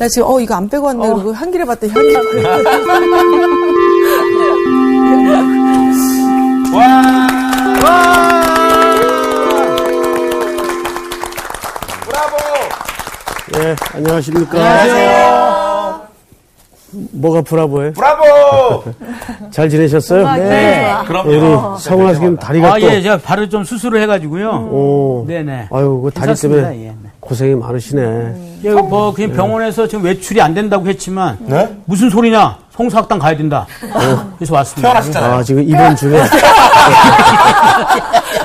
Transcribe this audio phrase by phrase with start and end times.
[0.00, 1.30] 나 지금 어 이거 안 빼고 왔네 어.
[1.32, 2.14] 한 길에 봤더니 향기
[6.72, 6.86] 와!
[7.84, 8.30] 와!
[12.06, 12.36] 브라보!
[13.58, 14.58] 예, 안녕하십니까.
[14.58, 16.00] 안녕하세요.
[17.12, 17.92] 뭐가 브라보예요?
[17.92, 18.84] 브라보!
[19.52, 20.32] 잘 지내셨어요?
[20.36, 20.94] 네.
[21.08, 21.28] 그럼요.
[21.28, 21.38] 우리
[21.82, 22.86] 성화 지금 다리가 아, 또.
[22.86, 24.48] 예, 제가 발을 좀 수술을 해가지고요.
[24.70, 25.26] 오.
[25.28, 25.68] 네네.
[25.70, 26.68] 아유, 그 다리 괜찮습니다.
[26.70, 27.10] 때문에 예, 네.
[27.20, 28.49] 고생이 많으시네.
[28.64, 31.76] 예, 뭐, 그냥 병원에서 지금 외출이 안 된다고 했지만, 네?
[31.86, 32.58] 무슨 소리냐?
[32.72, 33.66] 성사학당 가야 된다.
[34.38, 34.88] 그래서 왔습니다.
[34.88, 35.32] 태어나셨잖아요.
[35.34, 36.20] 아, 지금 입원 중에.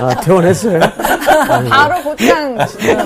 [0.02, 0.80] 아, 퇴원했어요?
[1.70, 2.58] 바로 곧장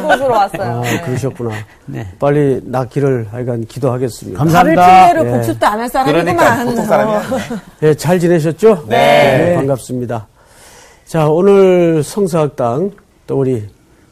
[0.02, 0.83] 곳으로 왔어요.
[0.83, 1.52] 아, 그러셨구나.
[1.85, 2.07] 네.
[2.19, 4.38] 빨리 낫기를 하여간 기도하겠습니다.
[4.39, 5.07] 감사합니다.
[5.09, 5.33] 필요로 예.
[5.33, 7.38] 복습도 안 할 사람이구만 그러니까 보통 사람이 아니네.
[7.83, 8.85] 예, 잘 지내셨죠?
[8.88, 9.53] 네.
[9.55, 10.27] 반갑습니다.
[11.05, 12.91] 자, 오늘 성사학당
[13.27, 13.67] 또 우리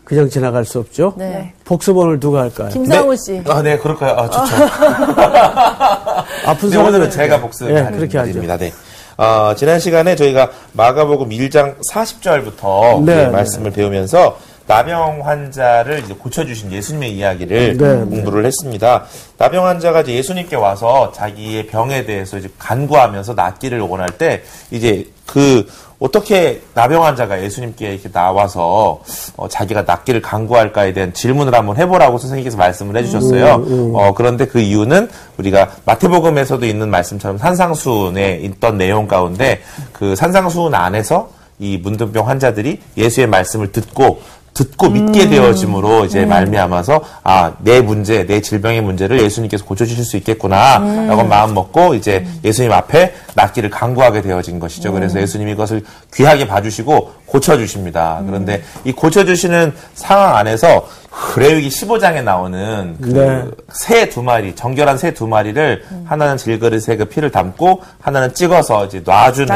[0.07, 1.13] 그냥 지나갈 수 없죠?
[1.17, 1.51] 네.
[1.65, 2.69] 복습원을 누가 할까요?
[2.69, 4.13] 김상우 씨 아, 네, 그럴까요?
[4.13, 4.55] 아, 좋죠.
[6.49, 8.29] 아픈 네, 오늘은 제가 복습을 예, 하는 그렇게 하죠.
[8.29, 8.55] 날입니다.
[8.55, 8.71] 네.
[9.17, 17.11] 어, 지난 시간에 저희가 마가복음 1장 40절부터 네, 말씀을 배우면서 나병 환자를 이제 고쳐주신 예수님의
[17.11, 19.03] 이야기를 네, 공부를 했습니다.
[19.37, 25.67] 나병 환자가 이제 예수님께 와서 자기의 병에 대해서 이제 간구하면서 낫기를 원할 때 이제 그
[25.99, 29.01] 어떻게 나병 환자가 예수님께 이렇게 나와서
[29.35, 33.65] 어, 자기가 낫기를 간구할까에 대한 질문을 한번 해보라고 선생님께서 말씀을 해주셨어요.
[33.95, 39.61] 어, 그런데 그 이유는 우리가 마태복음에서도 있는 말씀처럼 산상수훈에 있던 내용 가운데
[39.91, 44.21] 그 산상수훈 안에서 이 문둥병 환자들이 예수의 말씀을 듣고
[44.57, 51.23] 듣고 믿게 되어짐으로 이제 말미암아서 아 내 문제 내 질병의 문제를 예수님께서 고쳐주실 수 있겠구나라고
[51.25, 54.91] 마음 먹고 이제 예수님 앞에 낫기를 간구하게 되어진 것이죠.
[54.93, 58.23] 그래서 예수님이 그것을 귀하게 봐주시고 고쳐주십니다.
[58.25, 60.87] 그런데 이 고쳐주시는 상황 안에서
[61.35, 63.43] 레위기 15장에 나오는 네.
[63.67, 69.47] 그새두 마리, 정결한 새 두 마리를 하나는 질그릇에 그 피를 담고 하나는 찍어서 이제 놔주는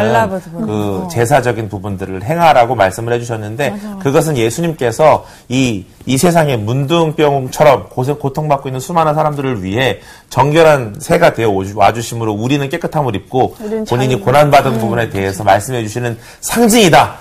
[0.65, 8.79] 그 제사적인 부분들을 행하라고 말씀을 해주셨는데 그것은 예수님께서 이, 이 세상의 문둥병처럼 고생, 고통받고 있는
[8.79, 9.99] 수많은 사람들을 위해
[10.29, 13.55] 정결한 새가 되어 와주심으로 우리는 깨끗함을 입고
[13.87, 17.15] 본인이 고난받은 부분에 대해서 말씀해 주시는 상징이다.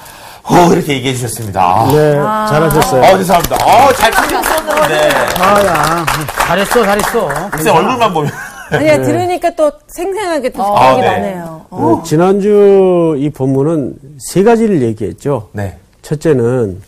[0.50, 1.87] 오, 이렇게 얘기해 주셨습니다.
[1.93, 3.03] 네, 잘하셨어요.
[3.03, 3.56] 어, 죄송합니다.
[3.56, 5.11] 어, 잘 챙겼었는데.
[5.41, 6.06] 아 야,
[6.47, 7.28] 잘했어, 잘했어.
[7.50, 8.31] 글쎄, 얼굴만 보면.
[8.72, 11.09] 아니야 들으니까 또 생생하게 또 아, 생각이 네.
[11.10, 11.97] 나네요 어.
[11.97, 15.49] 네, 지난주 이 본문은 세 가지를 얘기했죠.
[15.53, 15.77] 네.
[16.03, 16.81] 첫째는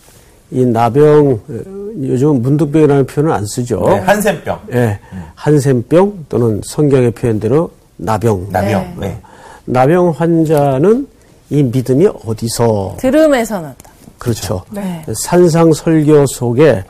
[0.52, 3.82] 이 나병, 어, 요즘 문득병이라는 표현을 안 쓰죠.
[3.86, 4.60] 네, 한센병.
[4.72, 4.98] 예,
[5.34, 8.48] 한센병 또는 성경의 표현대로 나병.
[8.50, 8.94] 나병.
[8.98, 9.18] 네.
[9.64, 11.06] 나병 환자는
[11.52, 14.64] 이 믿음이 어디서 들음에서 났다 그렇죠.
[14.70, 15.04] 네.
[15.22, 16.82] 산상 설교 속에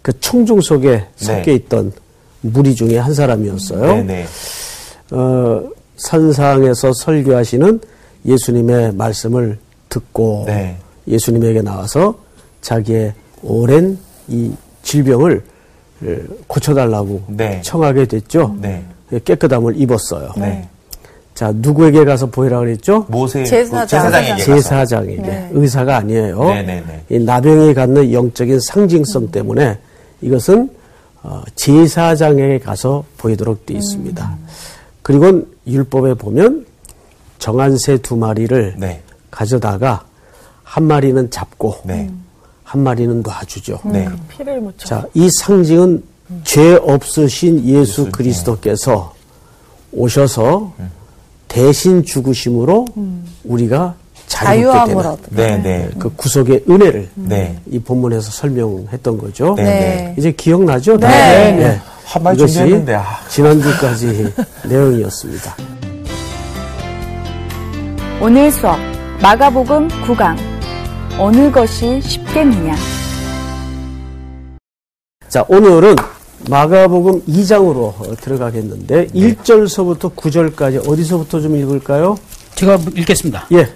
[0.00, 1.92] 그 청중 속에 섞여 있던
[2.40, 3.96] 무리 중에 한 사람이었어요.
[3.96, 4.26] 네, 네.
[5.10, 7.80] 어, 산상에서 설교하시는
[8.24, 9.58] 예수님의 말씀을
[9.90, 10.78] 듣고 네.
[11.06, 12.14] 예수님에게 나와서
[12.62, 13.12] 자기의
[13.42, 14.50] 오랜 이
[14.82, 15.44] 질병을
[16.04, 17.60] 에, 고쳐달라고 네.
[17.62, 18.56] 청하게 됐죠.
[18.58, 18.82] 네.
[19.24, 20.32] 깨끗함을 입었어요.
[21.30, 21.34] 네.
[21.34, 23.06] 자 누구에게 가서 보이라 그랬죠?
[23.08, 23.80] 모세 제사장.
[23.82, 24.44] 그 제사장에게 가서.
[24.44, 25.48] 제사장에게 네.
[25.52, 26.44] 의사가 아니에요.
[26.44, 27.04] 네, 네, 네.
[27.16, 29.78] 이 나병이 갖는 영적인 상징성 때문에
[30.20, 30.68] 이것은
[31.22, 34.36] 어, 제사장에게 가서 보이도록 되어 있습니다.
[35.02, 36.66] 그리고 율법에 보면
[37.38, 39.02] 정한 새 두 마리를 네.
[39.30, 40.04] 가져다가
[40.62, 42.10] 한 마리는 잡고 네.
[42.64, 43.80] 한 마리는 놔주죠.
[43.86, 44.08] 네.
[44.28, 46.02] 피를 묻혀 자, 이 상징은
[46.44, 49.12] 죄 없으신 예수 그리스도께서
[49.92, 50.72] 오셔서
[51.50, 52.86] 대신 죽으심으로
[53.44, 53.94] 우리가
[54.28, 55.90] 자유롭게 되는 얻 네, 네.
[55.98, 57.58] 그 구속의 은혜를 네.
[57.68, 59.54] 이 본문에서 설명했던 거죠.
[59.56, 59.64] 네.
[59.64, 60.14] 네.
[60.16, 60.96] 이제 기억나죠?
[60.96, 61.08] 네.
[61.08, 61.52] 네.
[61.52, 61.80] 네.
[62.04, 63.04] 한 마디 이것이 준비했는데, 아.
[63.28, 64.32] 지난주까지
[64.68, 65.56] 내용이었습니다.
[68.20, 68.78] 오늘 수업
[69.20, 70.36] 마가복음 9강
[71.18, 72.76] 어느 것이 쉽겠느냐
[75.28, 75.96] 자, 오늘은
[76.48, 82.16] 마가복음 2장으로 들어가겠는데 1절서부터 9절까지 어디서부터 좀 읽을까요?
[82.54, 83.46] 제가 읽겠습니다.
[83.52, 83.68] 예.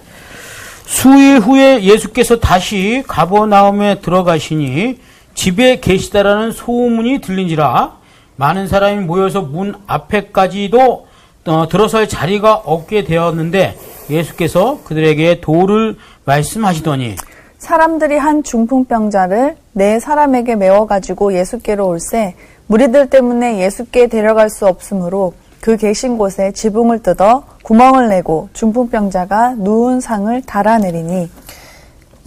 [0.85, 4.99] 수일 후에 예수께서 다시 가버나움에 들어가시니
[5.33, 7.97] 집에 계시다라는 소문이 들린지라
[8.37, 11.07] 많은 사람이 모여서 문 앞에까지도
[11.47, 13.77] 어, 들어설 자리가 없게 되었는데
[14.09, 15.95] 예수께서 그들에게 도를
[16.25, 17.15] 말씀하시더니
[17.57, 22.35] 사람들이 한 중풍병자를 네 사람에게 메워가지고 예수께로 올세
[22.67, 29.99] 무리들 때문에 예수께 데려갈 수 없으므로 그 계신 곳에 지붕을 뜯어 구멍을 내고 중풍병자가 누운
[30.01, 31.29] 상을 달아내리니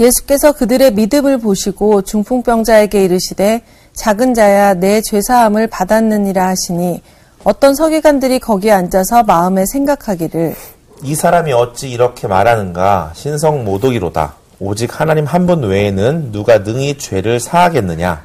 [0.00, 3.62] 예수께서 그들의 믿음을 보시고 중풍병자에게 이르시되
[3.94, 7.02] 작은 자야 내 죄사함을 받았느니라 하시니
[7.44, 10.55] 어떤 서기관들이 거기에 앉아서 마음에 생각하기를.
[11.02, 13.12] 이 사람이 어찌 이렇게 말하는가?
[13.14, 14.35] 신성 모독이로다.
[14.61, 18.23] 오직 하나님 한 분 외에는 누가 능히 죄를 사하겠느냐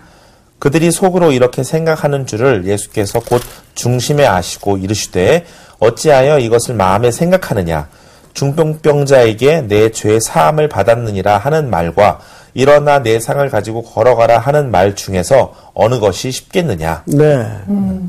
[0.64, 3.42] 그들이 속으로 이렇게 생각하는 줄을 예수께서 곧
[3.76, 5.44] 중심에 아시고 이르시되
[5.80, 7.90] 어찌하여 이것을 마음에 생각하느냐
[8.34, 12.22] 중병병자에게 내 죄 사함을 받았느니라 하는 말과
[12.54, 17.46] 일어나 내 상을 가지고 걸어가라 하는 말 중에서 어느 것이 쉽겠느냐 네.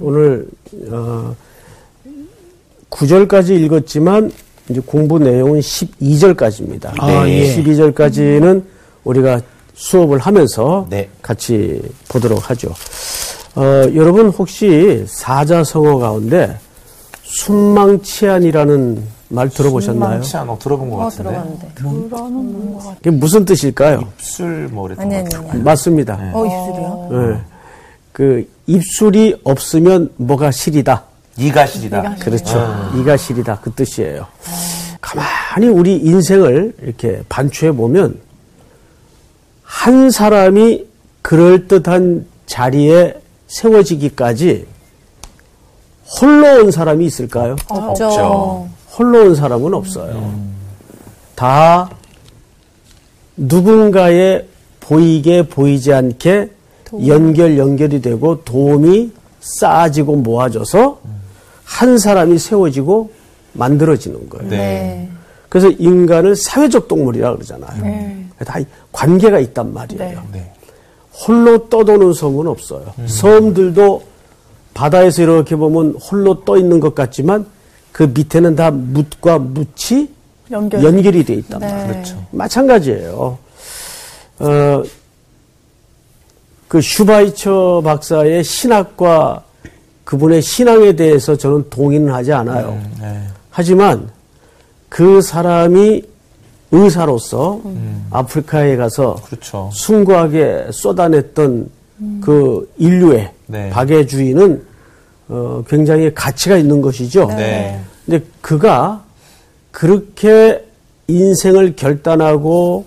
[0.01, 0.47] 오늘
[0.93, 1.35] 어,
[2.89, 4.31] 9절까지 읽었지만
[4.69, 6.93] 이제 공부 내용은 12절까지입니다.
[7.01, 7.57] 아, 예.
[7.57, 8.63] 12절까지는
[9.03, 9.41] 우리가
[9.75, 11.09] 수업을 하면서 네.
[11.23, 12.69] 같이 보도록 하죠.
[13.57, 13.63] 어,
[13.95, 16.59] 여러분 혹시 사자성어 가운데
[17.23, 20.11] 순망치안이라는 말 들어보셨나요?
[20.11, 24.01] 많지 않아 들어본 것어 같은데 들어봤는데 그게 무슨 뜻일까요?
[24.19, 25.51] 입술 뭐 그랬던 아니 것 아니 같아요.
[25.53, 26.31] 아니 맞습니다.
[26.33, 27.09] 어 입술이요?
[27.33, 27.41] 네.
[28.13, 31.03] 그 입술이 없으면 뭐가 시리다.
[31.37, 32.91] 이가 실이다 그렇죠.
[32.97, 34.27] 이가 시리다 그 뜻이에요.
[35.01, 38.21] 가만히 우리 인생을 이렇게 반추해 보면
[39.75, 40.87] 한 사람이
[41.21, 43.17] 그럴 듯한 자리에
[43.49, 44.67] 세워지기까지
[46.07, 47.57] 홀로 온 사람이 있을까요?
[47.69, 48.05] 없죠.
[48.07, 48.69] 없죠.
[48.97, 50.33] 홀로 온 사람은 없어요.
[51.35, 51.91] 다
[53.37, 54.47] 누군가의
[54.79, 56.51] 보이게 보이지 않게
[57.07, 61.01] 연결 연결이 되고 도움이 쌓아지고 모아져서
[61.65, 63.11] 한 사람이 세워지고
[63.53, 64.49] 만들어지는 거예요.
[64.49, 65.11] 네.
[65.49, 68.24] 그래서 인간을 사회적 동물이라 그러잖아요.
[68.45, 70.23] 다 이- 관계가 있단 말이에요.
[70.33, 70.53] 네.
[71.27, 72.93] 홀로 떠도는 섬은 없어요.
[73.07, 74.03] 섬들도
[74.75, 77.47] 바다에서 이렇게 보면 홀로 떠 있는 것 같지만
[77.93, 80.09] 그 밑에는 다 묻과 묻이
[80.51, 80.83] 연결.
[80.83, 81.69] 연결 이 돼 있단 네.
[81.71, 81.93] 말이에요.
[81.93, 82.27] 그렇죠.
[82.33, 83.39] 마찬가지예요.
[84.41, 84.83] 어,
[86.67, 89.45] 그 슈바이처 박사의 신학과
[90.03, 92.79] 그분의 신앙에 대해서 저는 동의는 하지 않아요.
[93.01, 93.23] 네.
[93.51, 94.11] 하지만
[94.89, 96.03] 그 사람이
[96.75, 97.61] 의사로서
[98.11, 99.71] 아프리카에 가서 그렇죠.
[99.73, 101.71] 숭고하게 쏟아냈던
[102.21, 103.71] 그 인류의 네.
[103.71, 104.65] 박애주의는
[105.29, 107.27] 어, 굉장히 가치가 있는 것이죠.
[107.29, 107.81] 네.
[108.05, 109.03] 근데 그가
[109.71, 110.65] 그렇게
[111.07, 112.85] 인생을 결단하고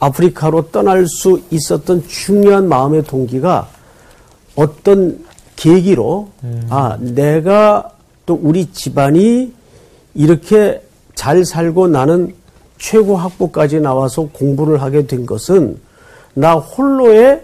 [0.00, 3.68] 아프리카로 떠날 수 있었던 중요한 마음의 동기가
[4.54, 5.24] 어떤
[5.56, 6.28] 계기로
[6.68, 7.90] 아 내가
[8.26, 9.52] 또 우리 집안이
[10.14, 10.82] 이렇게
[11.14, 12.34] 잘 살고 나는
[12.84, 15.78] 최고 학부까지 나와서 공부를 하게 된 것은
[16.34, 17.42] 나 홀로의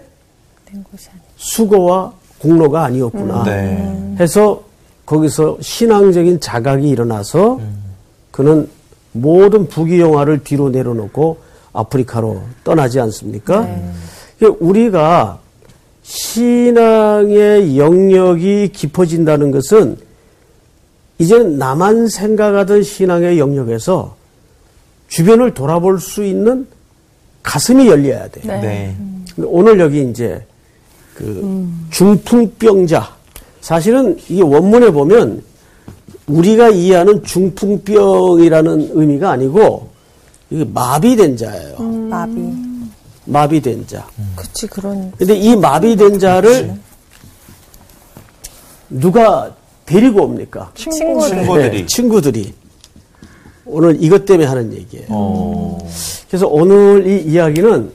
[1.35, 3.43] 수고와 공로가 아니었구나.
[3.45, 4.15] 네.
[4.19, 4.61] 해서
[5.03, 7.59] 거기서 신앙적인 자각이 일어나서
[8.29, 8.69] 그는
[9.13, 11.37] 모든 부귀영화를 뒤로 내려놓고
[11.73, 13.67] 아프리카로 떠나지 않습니까?
[14.37, 15.39] 그러니까 우리가
[16.03, 19.97] 신앙의 영역이 깊어진다는 것은
[21.17, 24.20] 이제는 나만 생각하던 신앙의 영역에서
[25.11, 26.65] 주변을 돌아볼 수 있는
[27.43, 28.45] 가슴이 열려야 돼요.
[28.45, 28.61] 네.
[28.61, 28.95] 네.
[29.35, 30.43] 근데 오늘 여기 이제
[31.15, 33.13] 그 중풍병자
[33.59, 35.43] 사실은 이 원문에 보면
[36.27, 39.89] 우리가 이해하는 중풍병이라는 의미가 아니고
[40.49, 41.77] 이게 마비된 자예요.
[41.79, 42.41] 마비.
[43.25, 44.07] 마비된 자.
[44.35, 46.73] 그치 그런 근데 이 마비된 자를
[48.89, 49.53] 누가
[49.85, 50.71] 데리고 옵니까?
[50.75, 51.29] 친구들.
[51.29, 51.69] 친구들이.
[51.81, 52.53] 네, 친구들이
[53.71, 55.05] 오늘 이것 때문에 하는 얘기예요.
[55.09, 55.77] 어.
[56.27, 57.91] 그래서 오늘 이 이야기는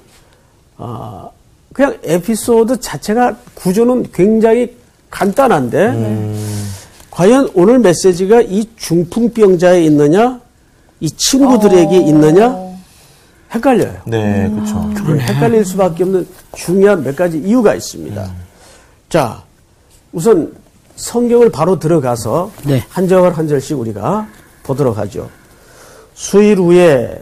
[0.78, 1.28] 아,
[1.72, 4.74] 그냥 에피소드 자체가 구조는 굉장히
[5.10, 6.34] 간단한데
[7.10, 10.40] 과연 오늘 메시지가 이 중풍병자에 있느냐
[11.00, 12.56] 이 친구들에게 있느냐
[13.54, 14.00] 헷갈려요.
[14.06, 14.90] 네, 그렇죠.
[14.94, 18.30] 그건 헷갈릴 수밖에 없는 중요한 몇 가지 이유가 있습니다.
[19.08, 19.42] 자,
[20.12, 20.52] 우선
[20.96, 22.82] 성경을 바로 들어가서 네.
[22.88, 24.26] 한 절 한 절씩 우리가
[24.62, 25.28] 보도록 하죠.
[26.16, 27.20] 수일 후에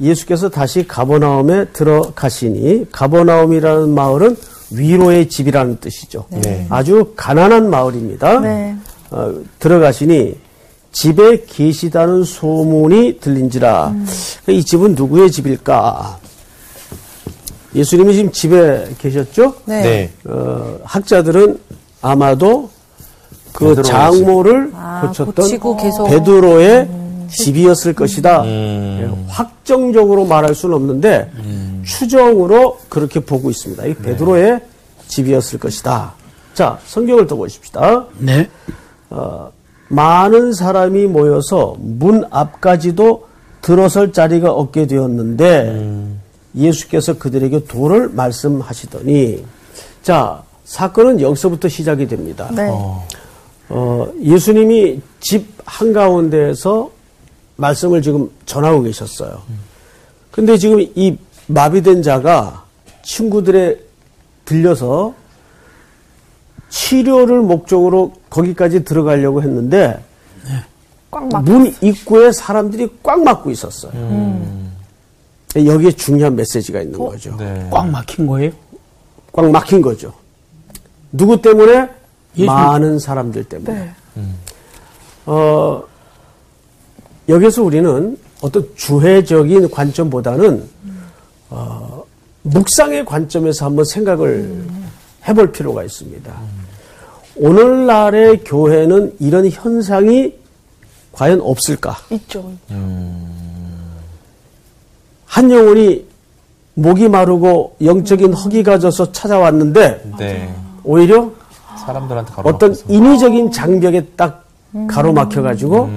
[0.00, 4.36] 예수께서 다시 가버나움에 들어가시니 가버나움이라는 마을은
[4.72, 6.26] 위로의 집이라는 뜻이죠.
[6.30, 6.66] 네.
[6.68, 8.40] 아주 가난한 마을입니다.
[8.40, 8.76] 네.
[9.12, 10.34] 어, 들어가시니
[10.90, 13.94] 집에 계시다는 소문이 들린지라
[14.48, 16.18] 이 집은 누구의 집일까?
[17.76, 19.54] 예수님이 지금 집에 계셨죠?
[19.66, 19.82] 네.
[19.82, 20.12] 네.
[20.24, 21.60] 어, 학자들은
[22.02, 22.70] 아마도
[23.52, 25.46] 그 장모를 아, 고쳤던.
[26.08, 28.42] 베드로의 집이었을 것이다.
[28.42, 28.98] 음.
[29.00, 31.30] 예, 확정적으로 말할 수는 없는데
[31.84, 33.84] 추정으로 그렇게 보고 있습니다.
[33.86, 34.60] 이 베드로의
[35.08, 36.14] 집이었을 것이다.
[36.54, 38.06] 자, 성경을 더 보십시다.
[38.18, 38.48] 네.
[39.10, 39.50] 어,
[39.88, 43.26] 많은 사람이 모여서 문 앞까지도
[43.60, 46.06] 들어설 자리가 없게 되었는데
[46.56, 49.44] 예수께서 그들에게 도를 말씀하시더니
[50.02, 52.48] 자, 사건은 여기서부터 시작이 됩니다.
[52.54, 52.68] 네.
[53.68, 56.90] 어, 예수님이 집 한가운데에서
[57.56, 59.42] 말씀을 지금 전하고 계셨어요.
[60.30, 62.64] 근데 지금 이 마비된 자가
[63.02, 63.78] 친구들에
[64.44, 65.14] 들려서
[66.68, 70.02] 치료를 목적으로 거기까지 들어가려고 했는데.
[71.44, 73.92] 문 입구에 사람들이 꽉 막고 있었어요.
[75.54, 77.36] 여기에 중요한 메시지가 있는 거죠.
[77.36, 77.68] 네.
[77.70, 78.50] 꽉 막힌 거예요?
[79.32, 80.12] 꽉 막힌 거죠.
[81.12, 81.88] 누구 때문에?
[82.34, 82.46] 예수님.
[82.46, 83.74] 많은 사람들 때문에.
[84.14, 84.22] 네.
[85.26, 85.80] 어,
[87.28, 90.68] 여기서 우리는 어떤 주회적인 관점보다는
[91.50, 92.04] 어,
[92.42, 94.64] 묵상의 관점에서 한번 생각을
[95.26, 96.32] 해볼 필요가 있습니다.
[97.36, 100.34] 오늘날의 교회는 이런 현상이
[101.12, 101.96] 과연 없을까?
[102.10, 102.52] 있죠.
[105.26, 106.04] 한 영혼이
[106.74, 110.54] 목이 마르고 영적인 허기가 져서 찾아왔는데 네.
[110.82, 111.30] 오히려
[111.84, 112.76] 사람들한테 어떤.
[112.88, 114.44] 인위적인 장벽에 딱
[114.88, 115.88] 가로막혀 가지고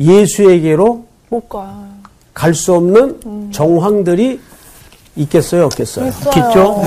[0.00, 1.88] 예수에게로 못 가.
[2.34, 4.40] 갈 수 없는 정황들이
[5.16, 6.06] 있겠어요, 없겠어요?
[6.08, 6.80] 있겠죠?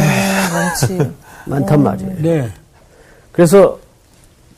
[0.51, 1.11] 많지.
[1.45, 2.15] 많단 말이에요.
[2.19, 2.51] 네.
[3.31, 3.77] 그래서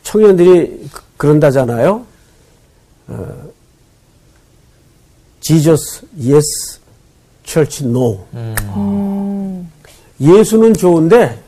[0.02, 2.04] 청년들이 그- 그런다잖아요.
[3.08, 3.26] 어,
[5.40, 6.80] Jesus, yes,
[7.44, 8.24] church, no.
[10.20, 11.38] 예수는 좋은데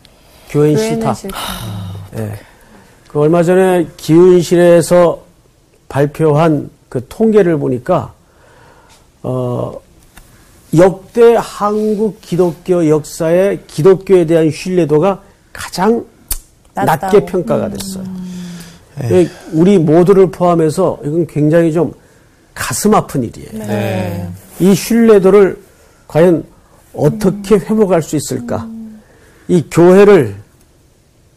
[0.51, 1.15] 교회는 싫다.
[1.15, 1.37] 싫다.
[2.19, 2.33] 예.
[3.09, 5.23] 그 얼마 전에 기은실에서
[5.89, 8.13] 발표한 그 통계를 보니까
[9.23, 9.79] 어
[10.77, 16.05] 역대 한국 기독교 역사의 기독교에 대한 신뢰도가 가장
[16.75, 17.17] 낮다고.
[17.17, 18.05] 낮게 평가가 됐어요.
[19.05, 21.95] 예, 우리 모두를 포함해서 이건 굉장히 좀
[22.55, 23.67] 가슴 아픈 일이에요.
[23.67, 24.29] 네.
[24.59, 25.61] 이 신뢰도를
[26.09, 26.45] 과연
[26.93, 28.69] 어떻게 회복할 수 있을까?
[29.47, 30.37] 이 교회를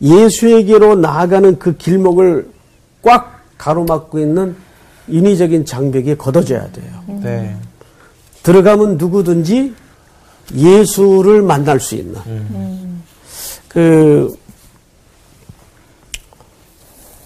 [0.01, 2.49] 예수에게로 나아가는 그 길목을
[3.03, 4.55] 꽉 가로막고 있는
[5.11, 7.03] 인위적인 장벽이 걷어져야 돼요.
[7.21, 7.55] 네.
[8.43, 9.73] 들어가면 누구든지
[10.55, 12.19] 예수를 만날 수 있는.
[13.67, 14.35] 그,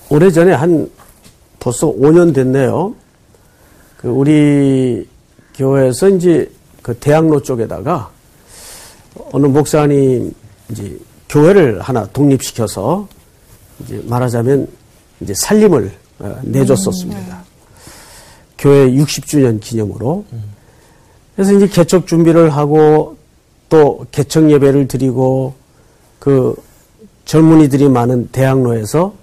[0.09, 0.89] 오래전에 한
[1.59, 2.93] 벌써 5년 됐네요.
[3.97, 5.07] 그 우리
[5.55, 6.51] 교회에서 이제
[6.81, 8.11] 그 대학로 쪽에다가
[9.31, 10.33] 어느 목사님
[10.69, 10.97] 이제
[11.29, 13.07] 교회를 하나 독립시켜서
[13.79, 14.67] 이제 말하자면
[15.21, 17.43] 이제 살림을 어, 내줬었습니다.
[18.57, 20.25] 교회 60주년 기념으로.
[21.35, 23.17] 그래서 이제 개척 준비를 하고
[23.69, 25.53] 또 개척 예배를 드리고
[26.19, 26.55] 그
[27.25, 29.13] 젊은이들이 많은 대학로에서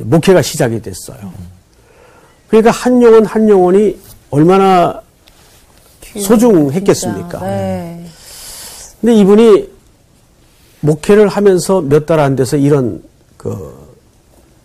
[0.00, 1.32] 목회가 시작이 됐어요.
[2.48, 3.98] 그러니까 한 영혼 한 영혼이
[4.30, 5.00] 얼마나
[6.20, 7.40] 소중했겠습니까?
[7.40, 8.06] 네.
[9.00, 9.70] 근데 이분이
[10.80, 13.02] 목회를 하면서 몇 달 안 돼서 이런
[13.36, 13.74] 그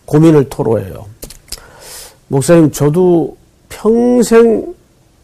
[0.06, 1.06] 고민을 토로해요.
[2.28, 3.38] 목사님, 저도
[3.72, 4.76] 평생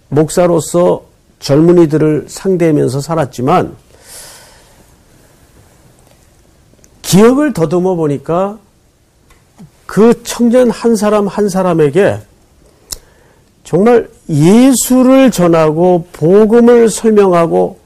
[0.09, 1.03] 목사로서
[1.39, 3.75] 젊은이들을 상대하면서 살았지만
[7.03, 8.57] 기억을 더듬어 보니까
[9.85, 12.19] 그 청년 한 사람 한 사람에게
[13.63, 17.77] 정말 예수를 전하고 복음을 설명하고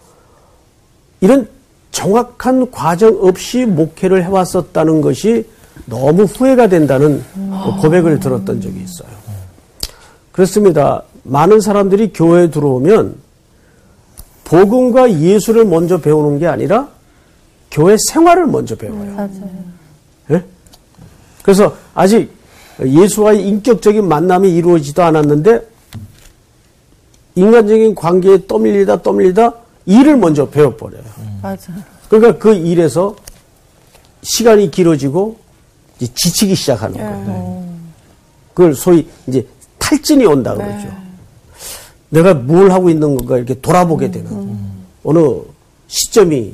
[1.20, 1.48] 이런
[1.92, 5.46] 정확한 과정 없이 목회를 해왔었다는 것이
[5.86, 7.24] 너무 후회가 된다는
[7.82, 9.21] 고백을 들었던 적이 있어요.
[10.32, 11.04] 그렇습니다.
[11.24, 13.16] 많은 사람들이 교회에 들어오면
[14.46, 16.90] 복음과 예수를 먼저 배우는 게 아니라
[17.70, 19.14] 교회 생활을 먼저 배워요.
[19.14, 19.50] 맞아요.
[20.32, 20.44] 예?
[21.42, 22.32] 그래서 아직
[22.84, 25.68] 예수와의 인격적인 만남이 이루어지도 않았는데
[27.36, 29.54] 인간적인 관계에 떠밀리다 떠밀리다
[29.86, 31.04] 일을 먼저 배워버려요.
[31.42, 31.72] 맞아.
[32.10, 33.16] 그러니까 그 일에서
[34.22, 35.38] 시간이 길어지고
[36.00, 37.04] 지치기 시작하는 네.
[37.04, 37.66] 거예요.
[38.54, 39.48] 그걸 소위 이제
[39.92, 40.88] 탈진이 온다 그러죠.
[42.10, 44.58] 내가 뭘 하고 있는 건가 이렇게 돌아보게 되는
[45.04, 45.20] 어느
[45.88, 46.54] 시점이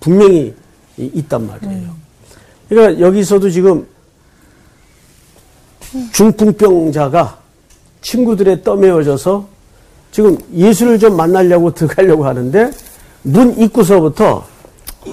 [0.00, 0.52] 분명히
[0.96, 1.90] 이- 있단 말이에요.
[2.68, 3.86] 그러니까 여기서도 지금
[6.12, 7.38] 중풍병자가
[8.00, 9.46] 친구들에 떠매어져서
[10.10, 12.70] 지금 예수를 좀 만나려고 들어가려고 하는데
[13.22, 14.44] 문 입구서부터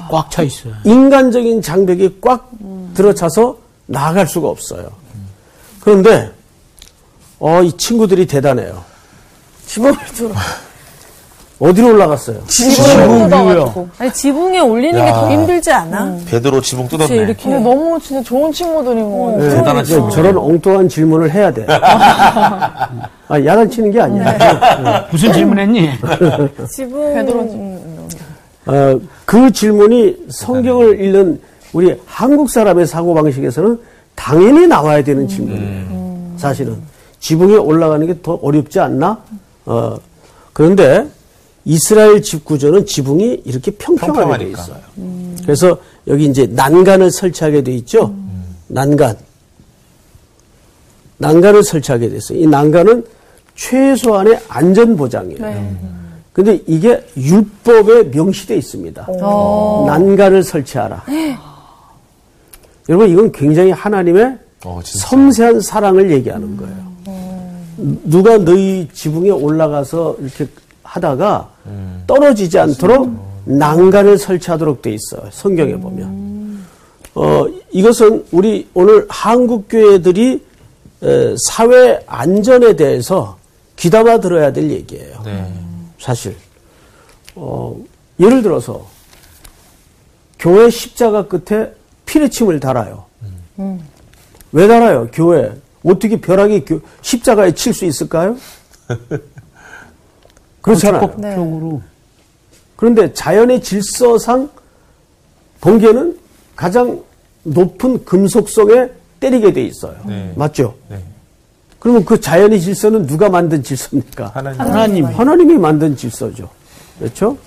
[0.09, 0.73] 꽉 차 있어요.
[0.85, 2.49] 인간적인 장벽이 꽉
[2.95, 3.57] 들어차서
[3.87, 4.89] 나아갈 수가 없어요.
[5.81, 6.31] 그런데
[7.39, 8.83] 어, 이 친구들이 대단해요.
[9.65, 10.31] 지붕을 들어.
[11.59, 12.41] 어디로 올라갔어요?
[12.47, 13.89] 지붕을 뜯어가지고.
[13.99, 16.15] 아니 지붕에 올리는 게 더 힘들지 않아?
[16.25, 17.07] 베드로 지붕 뜯었네.
[17.07, 17.43] 그치, 이렇게.
[17.43, 19.35] 근데 너무 진짜 좋은 친구들인 거.
[19.37, 19.47] 네,
[19.81, 20.09] 이제 친구.
[20.11, 21.65] 저런 엉뚱한 질문을 해야 돼.
[21.69, 23.09] 아,
[23.45, 24.37] 야단치는 게 아니야.
[24.37, 25.05] 네.
[25.11, 25.89] 무슨 질문했니?
[26.71, 28.09] 지붕 베드로 음,
[28.65, 31.41] 어, 그 질문이 성경을 읽는
[31.73, 33.77] 우리 한국 사람의 사고 방식에서는
[34.15, 36.35] 당연히 나와야 되는 질문이에요.
[36.37, 36.77] 사실은
[37.19, 39.21] 지붕에 올라가는 게 더 어렵지 않나?
[39.65, 39.97] 어,
[40.53, 41.07] 그런데
[41.65, 44.61] 이스라엘 집 구조는 지붕이 이렇게 평평하게 돼 평평하니까.
[44.61, 44.77] 있어요.
[45.43, 48.13] 그래서 여기 이제 난간을 설치하게 돼 있죠.
[48.67, 49.17] 난간.
[51.17, 52.39] 난간을 설치하게 됐어요.
[52.39, 53.03] 이 난간은
[53.55, 55.75] 최소한의 안전 보장이에요.
[56.31, 59.07] 근데 이게 율법에 명시되어 있습니다.
[59.87, 61.03] 난간을 설치하라.
[62.87, 64.79] 여러분 이건 굉장히 하나님의 어.
[64.83, 66.88] 섬세한 사랑을 얘기하는 거예요.
[68.03, 70.47] 누가 너희 지붕에 올라가서 이렇게
[70.83, 71.49] 하다가
[72.07, 73.09] 떨어지지 않도록
[73.45, 75.29] 난간을 설치하도록 돼 있어요.
[75.31, 76.65] 성경에 보면.
[77.15, 80.43] 어, 이것은 우리 오늘 한국 교회들이
[81.01, 83.37] 에, 사회 안전에 대해서
[83.77, 85.21] 귀담아 들어야 될 얘기예요.
[85.23, 85.51] 네.
[85.99, 86.35] 사실.
[87.35, 87.75] 어,
[88.19, 88.85] 예를 들어서
[90.37, 91.71] 교회 십자가 끝에
[92.05, 93.05] 피레침을 달아요.
[94.51, 95.07] 왜 달아요?
[95.13, 95.51] 교회.
[95.83, 98.35] 어떻게 벼락이 교- 십자가에 칠 수 있을까요?
[100.61, 101.01] 그렇잖아요.
[101.01, 101.81] 적극적으로
[102.75, 104.49] 그런데 자연의 질서상
[105.61, 106.17] 번개는
[106.55, 107.01] 가장
[107.43, 108.87] 높은 금속성에
[109.19, 109.95] 때리게 돼 있어요.
[110.05, 110.31] 네.
[110.35, 110.75] 맞죠?
[110.89, 111.01] 네.
[111.79, 114.31] 그러면 그 자연의 질서는 누가 만든 질서입니까?
[114.33, 114.59] 하나님.
[114.61, 116.49] 하나님 하나님이 만든 질서죠.
[116.99, 117.37] 그렇죠?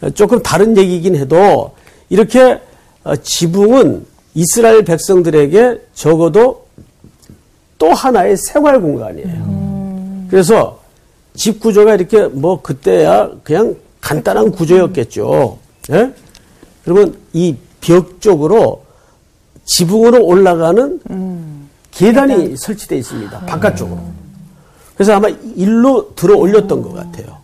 [0.00, 1.74] 어, 조금 다른 얘기긴 해도
[2.08, 2.60] 이렇게
[3.04, 6.65] 어, 지붕은 이스라엘 백성들에게 적어도
[7.78, 10.26] 또 하나의 생활 공간이에요.
[10.30, 10.80] 그래서
[11.34, 15.58] 집 구조가 이렇게 뭐 그때야 그냥 간단한 구조였겠죠.
[15.92, 16.12] 예?
[16.84, 18.82] 그러면 이 벽 쪽으로
[19.64, 20.98] 지붕으로 올라가는
[21.92, 23.40] 계단이 설치되어 있습니다.
[23.46, 24.00] 바깥쪽으로.
[24.94, 27.36] 그래서 아마 일로 들어 올렸던 것 같아요.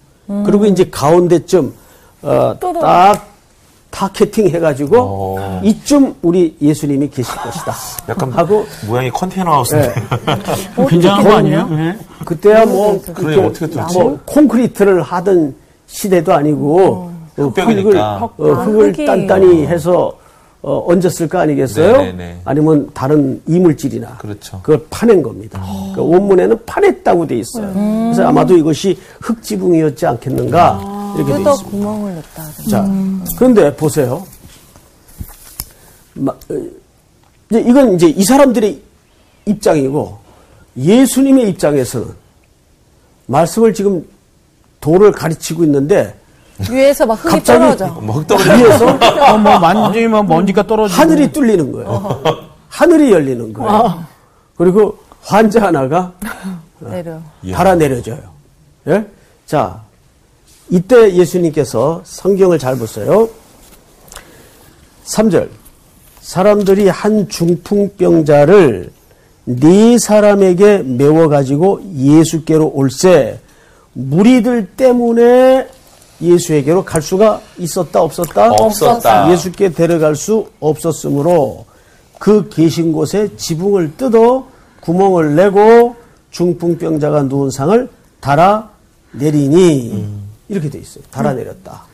[0.44, 1.72] 그리고 이제 가운데쯤
[2.22, 3.31] 어, 딱
[3.92, 5.60] 타케팅 해가지고 어.
[5.62, 7.72] 이쯤 우리 예수님이 계실 것이다.
[8.08, 9.94] 약간 하고 모양이 컨테이너 하우스인데.
[9.94, 10.86] 네.
[10.88, 11.68] 굉장한 거 아니에요?
[11.68, 11.98] 네.
[12.24, 13.66] 그때야 뭐 그래, 어떻게?
[13.92, 15.54] 뭐 콘크리트를 하던
[15.86, 18.16] 시대도 아니고 어, 흙을 흑벽이니까.
[18.24, 19.04] 어, 흙을 흙이.
[19.06, 20.12] 단단히 해서
[20.62, 21.92] 어, 얹었을 거 아니겠어요?
[21.98, 22.40] 네네네.
[22.44, 24.60] 아니면 다른 이물질이나 그렇죠.
[24.62, 25.60] 걸 파낸 겁니다.
[25.94, 27.72] 그 원문에는 파냈다고 돼 있어요.
[27.74, 30.80] 그래서 아마도 이것이 흙지붕이었지 않겠는가
[31.16, 31.70] 이렇게 돼 뜯어 있습니다.
[31.70, 32.42] 구멍을 냈다.
[32.70, 32.86] 자,
[33.38, 34.24] 그런데 보세요.
[36.14, 36.36] 마- 어,
[37.50, 38.80] 이제 이건 이제 이 사람들의
[39.46, 40.18] 입장이고
[40.76, 42.08] 예수님의 입장에서는
[43.26, 44.06] 말씀을 지금
[44.80, 46.18] 도를 가르치고 있는데
[46.70, 47.86] 위에서 막 흙이 갑자기 떨어져.
[48.00, 52.22] 뭐 흙덩어리 위에서 어, 뭐 만지면 먼지가 떨어지고 하늘이 뚫리는 거예요.
[52.68, 54.04] 하늘이 열리는 거예요.
[54.56, 56.12] 그리고 환자 하나가
[56.80, 57.18] 내려.
[57.52, 58.18] 달아 내려져요.
[58.88, 59.04] 예?
[59.46, 59.80] 자,
[60.70, 63.28] 이때 예수님께서 성경을 잘 보세요.
[65.04, 65.48] 3절.
[66.20, 68.90] 사람들이 한 중풍병자를
[69.44, 73.40] 네 사람에게 메워 가지고 예수께로 올세
[73.92, 75.66] 무리들 때문에
[76.20, 78.52] 예수에게로 갈 수가 있었다 없었다?
[78.52, 79.32] 없었다.
[79.32, 81.66] 예수께 데려갈 수 없었으므로
[82.20, 84.46] 그 계신 곳에 지붕을 뜯어
[84.80, 85.96] 구멍을 내고
[86.30, 87.88] 중풍병자가 누운 상을
[88.20, 88.70] 달아
[89.10, 90.21] 내리니
[90.52, 91.02] 이렇게 돼 있어요.
[91.10, 91.84] 달아 내렸다.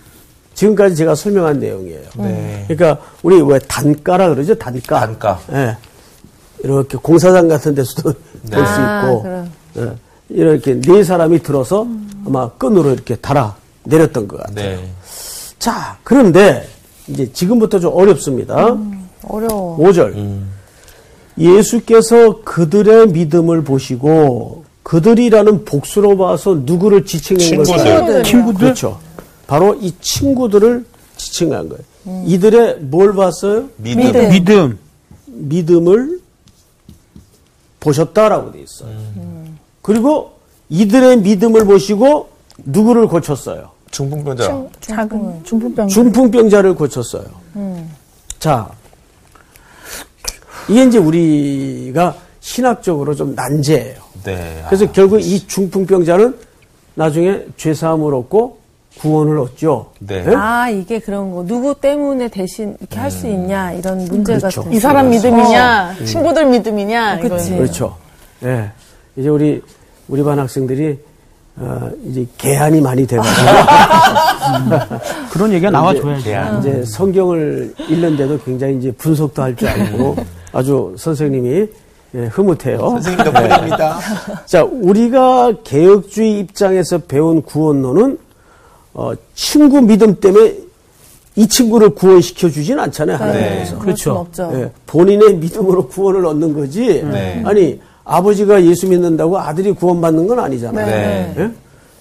[0.54, 2.02] 지금까지 제가 설명한 내용이에요.
[2.16, 2.64] 네.
[2.66, 4.54] 그러니까 우리 왜 단가라 그러죠?
[4.56, 5.00] 단가.
[5.00, 5.40] 단가.
[5.52, 5.76] 예.
[6.64, 8.12] 이렇게 공사장 같은 데서도
[8.50, 9.46] 볼수 아, 있고.
[9.76, 9.92] 예.
[10.30, 11.86] 이렇게 네 사람이 들어서
[12.26, 14.76] 아마 끈으로 이렇게 달아 내렸던 것 같아요.
[14.80, 14.90] 네.
[15.58, 16.68] 자, 그런데
[17.06, 18.76] 이제 지금부터 좀 어렵습니다.
[19.22, 19.78] 어려워.
[19.78, 20.42] 5절.
[21.38, 27.76] 예수께서 그들의 믿음을 보시고 그들이라는 복수로 봐서 누구를 지칭한 친구들.
[27.76, 28.22] 걸까요?
[28.22, 28.58] 친구들?
[28.58, 28.98] 그렇죠.
[29.46, 32.24] 바로 이 친구들을 지칭한 거예요.
[32.24, 33.68] 이들의 뭘 봤어요?
[33.76, 34.00] 믿음.
[34.06, 34.30] 믿음.
[34.30, 34.78] 믿음
[35.26, 36.20] 믿음을
[37.80, 38.96] 보셨다라고 돼 있어요.
[39.82, 40.32] 그리고
[40.70, 42.30] 이들의 믿음을 보시고
[42.64, 43.70] 누구를 고쳤어요?
[43.90, 44.68] 중풍병자.
[44.80, 45.88] 작은 중풍병.
[45.88, 47.24] 중풍병자를 고쳤어요.
[48.38, 48.70] 자,
[50.66, 54.07] 이게 이제 우리가 신학적으로 좀 난제예요.
[54.24, 54.62] 네.
[54.66, 56.36] 그래서 결국 이 중풍병자는
[56.94, 58.58] 나중에 죄사함을 얻고
[58.98, 59.92] 구원을 얻죠.
[60.00, 60.24] 네.
[60.26, 60.34] 예?
[60.34, 61.44] 아, 이게 그런 거.
[61.46, 64.64] 누구 때문에 대신 이렇게 할수 있냐, 이런 문제가 그렇죠.
[64.64, 65.10] 될이수 사람.
[65.10, 67.24] 믿음이냐, 친구들 믿음이냐, 어.
[67.24, 67.56] 이거예요.
[67.58, 67.96] 그렇죠.
[68.42, 68.70] 예.
[69.16, 69.62] 이제 우리
[70.08, 70.98] 우리 반 학생들이
[71.60, 73.46] 어, 이제 개한이 많이 돼가지고
[75.30, 76.24] 그런 얘기가 나와줘야지.
[76.24, 76.58] 대안.
[76.60, 80.16] 이제 성경을 읽는데도 굉장히 이제 분석도 할 줄 알고
[80.52, 81.66] 아주 선생님이
[82.14, 82.78] 예, 흐뭇해요.
[82.78, 83.98] 선생님 덕분입니다.
[84.46, 88.18] 자, 우리가 개혁주의 입장에서 배운 구원론은
[88.94, 90.54] 어, 친구 믿음 때문에
[91.36, 93.18] 이 친구를 구원시켜 주진 않잖아요.
[93.18, 93.24] 네.
[93.24, 93.70] 하나님께서.
[93.70, 94.26] 순 그렇죠.
[94.54, 97.02] 예, 본인의 믿음으로 구원을 얻는 거지.
[97.04, 97.42] 네.
[97.44, 100.86] 아니 아버지가 예수 믿는다고 아들이 구원받는 건 아니잖아요.
[100.86, 101.34] 네.
[101.36, 101.50] 예?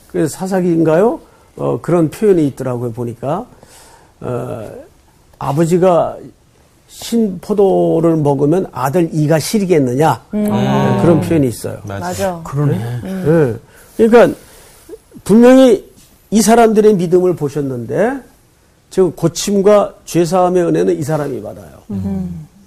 [0.08, 1.20] 그래서 사사기인가요?
[1.58, 2.94] 어, 그런 표현이 있더라고요.
[2.94, 3.46] 보니까
[4.22, 4.72] 어,
[5.38, 6.18] 아버지가
[6.88, 10.44] 신 포도를 먹으면 아들 이가 시리겠느냐 예,
[11.02, 11.78] 그런 표현이 있어요.
[11.84, 12.42] 맞아.
[12.44, 13.02] 그러네.
[13.04, 13.56] 예.
[13.98, 14.38] 그러니까
[15.24, 15.86] 분명히
[16.32, 18.20] 이 사람들의 믿음을 보셨는데
[18.90, 21.68] 지금 고침과 죄사함의 은혜는 이 사람이 받아요.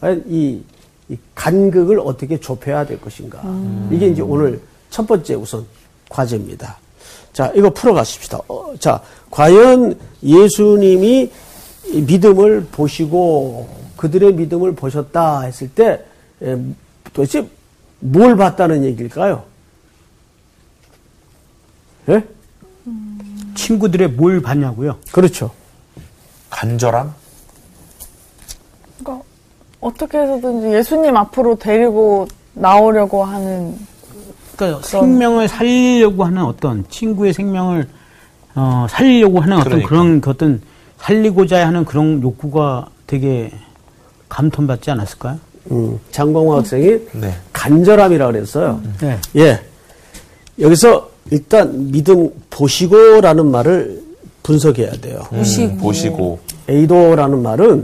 [0.01, 0.61] 과연 이,
[1.09, 3.43] 이 간극을 어떻게 좁혀야 될 것인가.
[3.91, 5.65] 이게 이제 오늘 첫 번째 우선
[6.09, 6.77] 과제입니다.
[7.33, 8.39] 자, 이거 풀어가십시다.
[8.49, 11.31] 어, 자, 과연 예수님이
[11.87, 13.69] 이 믿음을 보시고
[14.01, 16.03] 그들의 믿음을 보셨다 했을 때
[16.43, 16.57] 에,
[17.13, 17.47] 도대체
[17.99, 19.45] 뭘 봤다는 얘기일까요?
[22.09, 22.25] 예?
[23.55, 24.97] 친구들의 뭘 봤냐고요?
[25.13, 25.51] 그렇죠.
[26.49, 27.13] 간절함?
[28.99, 29.25] 그러니까
[29.83, 33.77] 어떻게 해서든지 예수님 앞으로 데리고 나오려고 하는
[34.57, 37.87] 그러니까 생명을 살리려고 하는 어떤 친구의 생명을
[38.55, 39.89] 어, 살리려고 하는 어떤 그러니까.
[39.91, 40.63] 그런 그 어떤
[40.97, 43.53] 살리고자 하는 그런 욕구가 되게
[44.31, 45.38] 감통받지 않았을까요?
[45.73, 47.35] 음, 장광호 학생이 네.
[47.53, 48.81] 간절함이라 그랬어요.
[49.01, 49.19] 네.
[49.37, 49.61] 예.
[50.59, 54.03] 여기서 일단 믿음 보시고라는 말을
[54.43, 55.23] 분석해야 돼요.
[55.33, 56.38] 음, 보시고.
[56.69, 57.83] 에이도라는 말은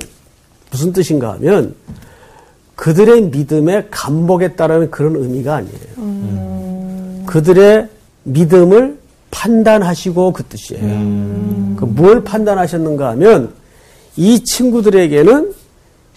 [0.71, 1.75] 무슨 뜻인가 하면
[2.75, 7.25] 그들의 믿음에 감복했다라는 그런 의미가 아니에요.
[7.27, 7.89] 그들의
[8.25, 8.99] 믿음을
[9.31, 11.77] 판단하시고 그 뜻이에요.
[11.77, 13.53] 그뭘 판단하셨는가 하면
[14.17, 15.53] 이 친구들에게는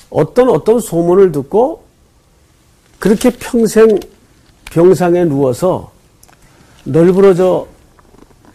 [0.09, 1.83] 어떤 어떤 소문을 듣고
[2.99, 3.99] 그렇게 평생
[4.65, 5.91] 병상에 누워서
[6.83, 7.67] 널브러져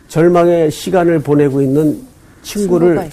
[0.09, 2.03] 절망의 시간을 보내고 있는
[2.43, 3.11] 친구를.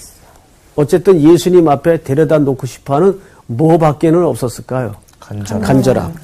[0.76, 4.96] 어쨌든 예수님 앞에 데려다 놓고 싶어하는 뭐밖에는 없었을까요?
[5.20, 5.64] 간절함.
[5.64, 6.16] 간절함.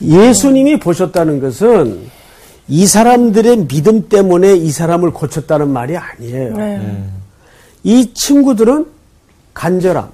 [0.00, 2.00] 예수님이 보셨다는 것은
[2.68, 6.56] 이 사람들의 믿음 때문에 이 사람을 고쳤다는 말이 아니에요.
[6.56, 7.04] 네.
[7.84, 8.86] 이 친구들은
[9.54, 10.10] 간절함,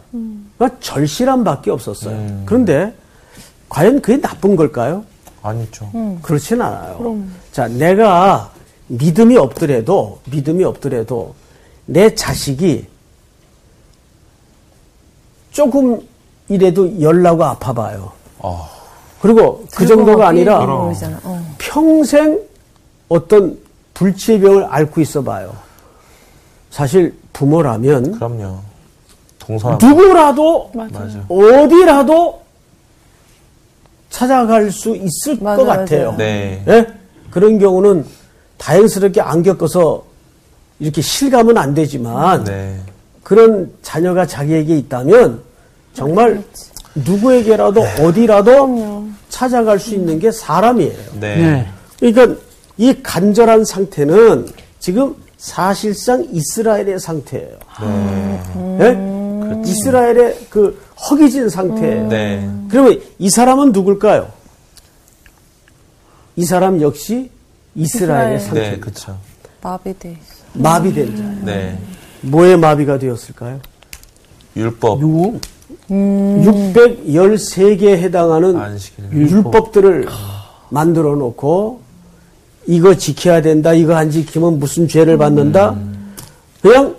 [0.57, 2.43] 그러니까 절실함밖에 없었어요.
[2.47, 2.93] 그런데
[3.69, 5.05] 과연 그게 나쁜 걸까요?
[5.43, 5.91] 아니죠.
[6.23, 7.23] 그렇진 않아요.
[7.53, 8.51] 자, 내가
[8.89, 11.35] 믿음이 없더라도, 믿음이 없더라도,
[11.87, 12.87] 내 자식이
[15.53, 18.13] 조금이라도 열나고 아파봐요.
[18.39, 18.69] 어,
[19.21, 20.61] 그리고 그 정도가 아니라.
[20.63, 21.55] 어.
[21.59, 22.41] 평생
[23.09, 23.59] 어떤
[23.95, 25.55] 불치의 병을 앓고 있어 봐요.
[26.71, 28.59] 사실 부모라면 그럼요.
[29.49, 29.79] 동서남.
[29.83, 31.09] 누구라도 맞아.
[31.29, 32.43] 어디라도
[34.11, 36.05] 찾아갈 수 있을 맞아요, 것 같아요.
[36.13, 36.17] 맞아요.
[36.19, 36.63] 네.
[36.69, 36.87] 예?
[37.31, 38.05] 그런 경우는
[38.59, 40.05] 다행스럽게 안 겪어서
[40.79, 42.77] 이렇게 실감은 안 되지만 네.
[43.23, 45.41] 그런 자녀가 자기에게 있다면
[45.95, 46.43] 정말
[46.95, 50.99] 누구에게라도 어디라도 찾아갈 수 있는 게 사람이에요.
[51.21, 51.37] 네.
[51.37, 51.67] 네.
[51.99, 52.41] 그러니까
[52.77, 54.47] 이 간절한 상태는
[54.79, 57.57] 지금 사실상 이스라엘의 상태예요.
[58.79, 59.18] 네.
[59.57, 59.63] 예?
[59.71, 60.81] 이스라엘의 그
[61.11, 62.09] 허기진 상태예요.
[62.09, 62.49] 네.
[62.69, 64.31] 그러면 이 사람은 누굴까요?
[66.37, 67.31] 이 사람 역시
[67.75, 68.41] 이스라엘의 이스라엘.
[68.41, 68.71] 상태.
[68.71, 69.19] 네, 그쵸.
[69.63, 70.19] 마비돼 있어.
[70.55, 71.45] 마비된 자예요.
[71.45, 71.79] 네.
[72.23, 73.61] 뭐에 마비가 되었을까요?
[74.57, 75.03] 율법.
[75.03, 75.41] 요
[75.91, 79.13] 613개에 해당하는 안식일.
[79.13, 80.07] 율법 들을
[80.71, 81.81] 만들어 놓고
[82.67, 83.73] 이거 지켜야 된다.
[83.73, 85.77] 이거 안 지키면 무슨 죄를 받는다.
[86.61, 86.97] 그냥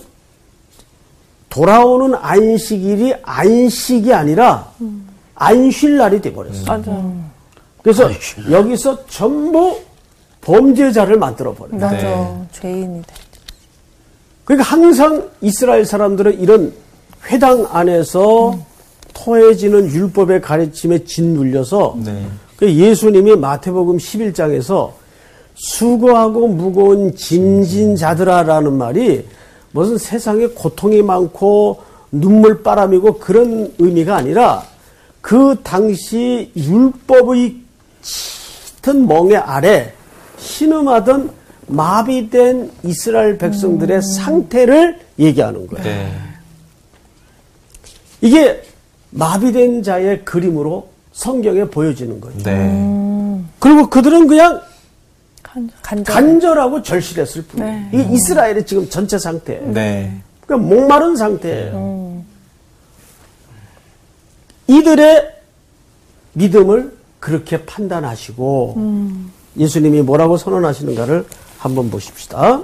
[1.49, 4.71] 돌아오는 안식일이 안식이 아니라
[5.35, 6.65] 안 쉴 날이 돼버렸어요.
[6.65, 7.03] 맞아.
[7.81, 8.09] 그래서
[8.51, 9.79] 여기서 전부
[10.41, 11.79] 범죄자를 만들어 버려요.
[11.79, 11.95] 맞아.
[11.97, 12.47] 네.
[12.51, 13.13] 죄인이 돼.
[14.45, 16.73] 그러니까 항상 이스라엘 사람들은 이런
[17.27, 18.57] 회당 안에서
[19.13, 22.25] 토해지는 율법의 가르침에 짓눌려서 네.
[22.57, 24.91] 그 예수님이 마태복음 11장에서
[25.55, 29.25] 수고하고 무거운 짐진 자들아라는 말이
[29.71, 34.63] 무슨 세상에 고통이 많고 눈물바람이고 그런 의미가 아니라
[35.21, 37.55] 그 당시 율법의
[38.01, 39.93] 짙은 멍에 아래
[40.37, 41.31] 신음하던
[41.67, 45.83] 마비된 이스라엘 백성들의 상태를 얘기하는 거예요.
[45.83, 46.11] 네.
[48.21, 48.61] 이게
[49.11, 52.37] 마비된 자의 그림으로 성경에 보여지는 거죠.
[52.43, 53.43] 네.
[53.59, 54.61] 그리고 그들은 그냥
[55.83, 56.03] 간절.
[56.03, 57.71] 간절 하고 절실했을 뿐이에요.
[57.71, 57.89] 네.
[57.93, 59.71] 이게 이스라엘의 지금 전체 상태예요.
[59.73, 60.21] 네.
[60.45, 62.23] 그러니까 목마른 상태예요.
[64.67, 65.35] 이들의
[66.33, 68.77] 믿음을 그렇게 판단하시고
[69.57, 71.25] 예수님이 뭐라고 선언하시는가를
[71.57, 72.61] 한번 보십시다.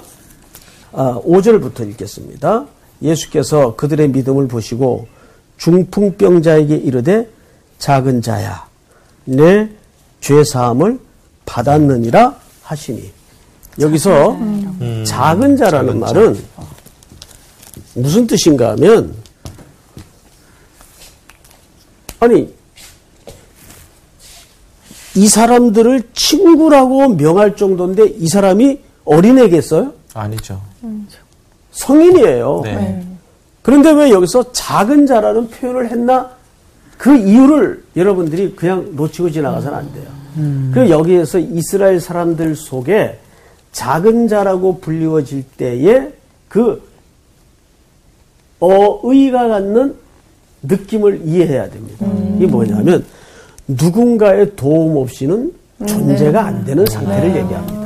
[0.93, 2.67] 아, 5절부터 읽겠습니다.
[3.02, 5.08] 예수께서 그들의 믿음을 보시고
[5.58, 7.30] 중풍병자에게 이르되
[7.80, 8.67] 작은 자야
[9.26, 9.69] 내
[10.26, 11.00] 죄 사함을
[11.45, 13.12] 받았느니라 하시니
[13.80, 14.38] 여기서
[15.06, 16.38] 작은 자라는 말은
[17.93, 19.15] 무슨 뜻인가 하면
[22.19, 22.54] 아니
[25.15, 29.93] 이 사람들을 친구라고 명할 정도인데 이 사람이 어린애겠어요?
[30.13, 30.62] 아니죠.
[31.71, 32.62] 성인이에요.
[32.63, 33.06] 네.
[33.62, 36.32] 그런데 왜 여기서 작은 자라는 표현을 했나?
[36.97, 40.14] 그 이유를 여러분들이 그냥 놓치고 지나가서는 안 돼요.
[40.74, 43.17] 그리고 여기에서 이스라엘 사람들 속에
[43.71, 46.10] 작은 자라고 불리워질 때에
[46.48, 46.82] 그
[48.60, 49.95] 어의가 갖는
[50.63, 52.06] 느낌을 이해해야 됩니다.
[52.36, 53.06] 이게 뭐냐면
[53.67, 55.52] 누군가의 도움 없이는
[55.86, 57.86] 존재가 안 되는 상태를 얘기합니다.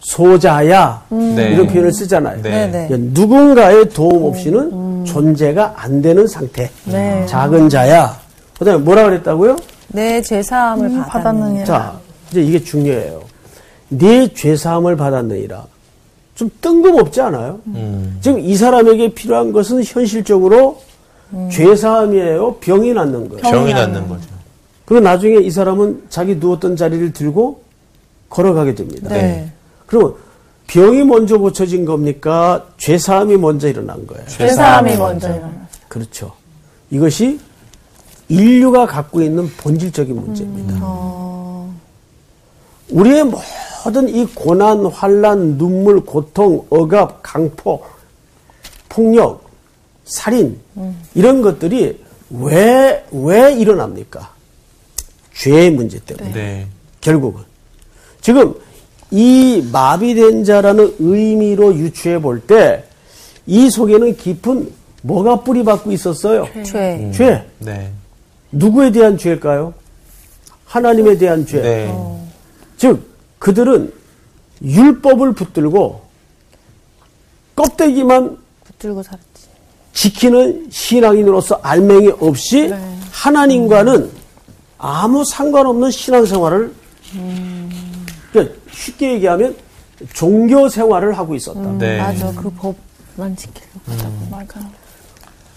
[0.00, 1.50] 소자야 네.
[1.52, 2.42] 이런 표현을 쓰잖아요.
[2.42, 2.66] 네.
[2.66, 2.88] 네.
[2.88, 6.70] 그러니까 누군가의 도움 없이는 존재가 안 되는 상태.
[6.84, 7.24] 네.
[7.26, 8.18] 작은 자야.
[8.58, 9.56] 그다음에 뭐라 그랬다고요?
[9.92, 11.64] 내 죄사함을 음, 받았느니라.
[11.64, 12.00] 자,
[12.30, 13.22] 이제 이게 중요해요.
[13.88, 15.66] 네 죄사함을 받았느니라.
[16.34, 17.60] 좀 뜬금없지 않아요?
[18.22, 20.80] 지금 이 사람에게 필요한 것은 현실적으로
[21.50, 22.54] 죄사함이에요.
[22.56, 23.42] 병이 낫는 거예요.
[23.42, 24.26] 병이 낫는 거죠.
[24.86, 27.62] 그리고 나중에 이 사람은 자기 누웠던 자리를 들고
[28.30, 29.08] 걸어가게 됩니다.
[29.10, 29.52] 네.
[29.86, 30.14] 그러면
[30.66, 32.66] 병이 먼저 고쳐진 겁니까?
[32.78, 34.24] 죄사함이 먼저 일어난 거예요.
[34.26, 35.52] 죄사함이 먼저 일어나.
[35.88, 36.32] 그렇죠.
[36.90, 37.38] 이것이
[38.30, 40.78] 인류가 갖고 있는 본질적인 문제입니다.
[42.90, 47.82] 우리의 모든 이 고난, 환란, 눈물, 고통, 억압, 강포,
[48.88, 49.44] 폭력,
[50.04, 50.58] 살인
[51.14, 54.30] 이런 것들이 왜 왜 일어납니까?
[55.34, 56.32] 죄의 문제 때문에.
[56.32, 56.66] 네.
[57.00, 57.42] 결국은
[58.20, 58.54] 지금
[59.10, 62.84] 이 마비된 자라는 의미로 유추해 볼 때
[63.46, 64.70] 이 속에는 깊은
[65.02, 66.46] 뭐가 뿌리 박고 있었어요?
[66.64, 67.10] 죄.
[67.12, 67.44] 죄.
[67.58, 67.90] 네.
[68.52, 69.74] 누구에 대한 죄일까요?
[70.66, 71.60] 하나님에 대한 죄.
[71.60, 72.20] 네.
[72.76, 73.08] 즉
[73.38, 73.92] 그들은
[74.62, 76.02] 율법을 붙들고
[77.56, 79.26] 껍데기만 붙들고 살았지.
[79.92, 82.96] 지키는 신앙인으로서 알맹이 없이 네.
[83.10, 84.10] 하나님과는
[84.78, 86.72] 아무 상관없는 신앙생활을
[88.32, 89.56] 그러니까 쉽게 얘기하면
[90.14, 91.60] 종교 생활을 하고 있었다.
[91.78, 91.98] 네.
[91.98, 92.32] 맞아.
[92.32, 94.10] 그 법만 지키려고 하다가.
[94.30, 94.70] 맞아.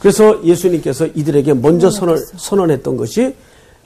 [0.04, 3.34] 그래서 예수님께서 이들에게 먼저 선언, 선언했던 것이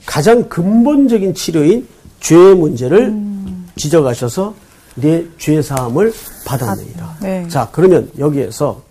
[0.04, 1.86] 가장 근본적인 치료인
[2.18, 3.14] 죄의 문제를
[3.76, 4.52] 지적하셔서
[4.96, 6.12] 내 죄 사함을
[6.44, 7.16] 받았느니라.
[7.22, 7.46] 네.
[7.48, 8.82] 자, 그러면 여기에서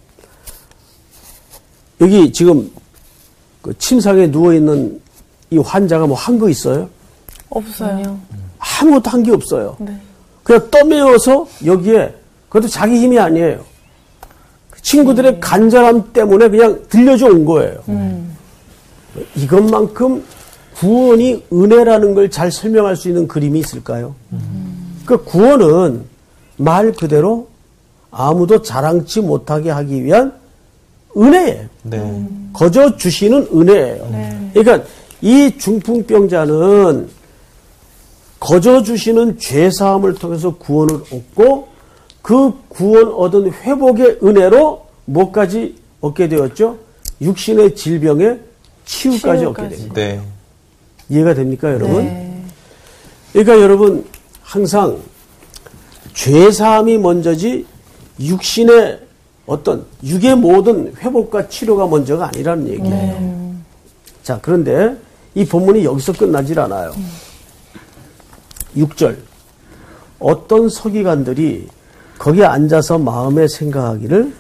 [1.99, 2.71] 여기 지금
[3.61, 5.01] 그 침상에 누워 있는
[5.49, 6.89] 이 환자가 뭐 한 거 있어요?
[7.49, 8.17] 없어요.
[8.57, 9.75] 아무것도 한 게 없어요.
[9.79, 9.99] 네.
[10.43, 12.15] 그냥 떠매어서 여기에
[12.47, 13.65] 그것도 자기 힘이 아니에요.
[14.87, 17.77] 친구들의 간절함 때문에 그냥 들려줘 온 거예요.
[19.35, 20.23] 이것만큼
[20.75, 24.15] 구원이 은혜라는 걸 잘 설명할 수 있는 그림이 있을까요?
[25.05, 26.03] 그 구원은
[26.57, 27.47] 말 그대로
[28.11, 30.33] 아무도 자랑치 못하게 하기 위한
[31.17, 31.65] 은혜예요.
[31.83, 32.25] 네.
[32.53, 34.49] 거저 주시는 은혜예요.
[34.53, 34.87] 그러니까
[35.21, 37.09] 이 중풍병자는
[38.39, 41.67] 거저 주시는 죄 사함을 통해서 구원을 얻고
[42.27, 46.77] 그 구원 얻은 회복의 은혜로 뭐까지 얻게 되었죠?
[47.21, 48.41] 육신의 질병의
[48.83, 49.69] 치유까지 얻게 치유까지.
[49.77, 49.93] 됩니다.
[49.95, 50.21] 네.
[51.07, 52.03] 이해가 됩니까, 여러분?
[52.03, 52.43] 네.
[53.31, 54.05] 그러니까 여러분
[54.41, 54.99] 항상
[56.13, 57.65] 죄 사함이 먼저지
[58.19, 58.99] 육신의
[59.45, 63.55] 어떤 육의 모든 회복과 치료가 먼저가 아니라는 얘기예요.
[64.21, 64.97] 자, 그런데
[65.33, 66.93] 이 본문이 여기서 끝나질 않아요.
[68.75, 69.15] 6절.
[70.19, 71.69] 어떤 서기관들이
[72.17, 74.33] 거기에 앉아서 마음에 생각하기를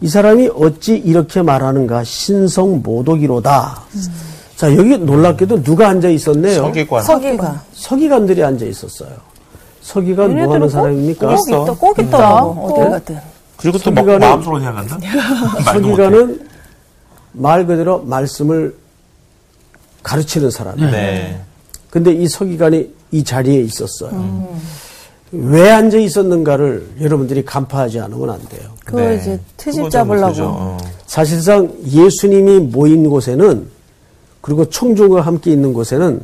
[0.00, 3.80] 이 사람이 어찌 이렇게 말하는가 신성 모독이로다.
[4.56, 6.62] 자, 여기 놀랍게도 누가 앉아 있었네요.
[6.62, 7.02] 서기관.
[7.02, 7.60] 서기관.
[7.72, 9.10] 서기관들이 앉아 있었어요.
[9.82, 11.34] 서기관 뭐 하는 사람입니까?
[11.74, 12.40] 꼭 있다.
[12.42, 12.72] 꼭.
[12.72, 13.18] 어딜 가든.
[13.56, 14.98] 그리고 또막 서기관은- 마음속으로 생각한다?
[15.72, 16.48] 서기관은
[17.32, 18.74] 말 그대로 말씀을
[20.02, 20.90] 가르치는 사람이에요.
[20.90, 21.40] 네.
[21.90, 24.10] 근데 이 서기관이 이 자리에 있었어요.
[25.32, 28.70] 왜 앉아 있었는가를 여러분들이 간파하지 않으면 안 돼요.
[28.84, 29.16] 그거 네.
[29.16, 30.42] 이제 트집 잡으려고.
[30.42, 30.78] 어.
[31.06, 33.66] 사실상 예수님이 모인 곳에는
[34.40, 36.20] 그리고 청중과 함께 있는 곳에는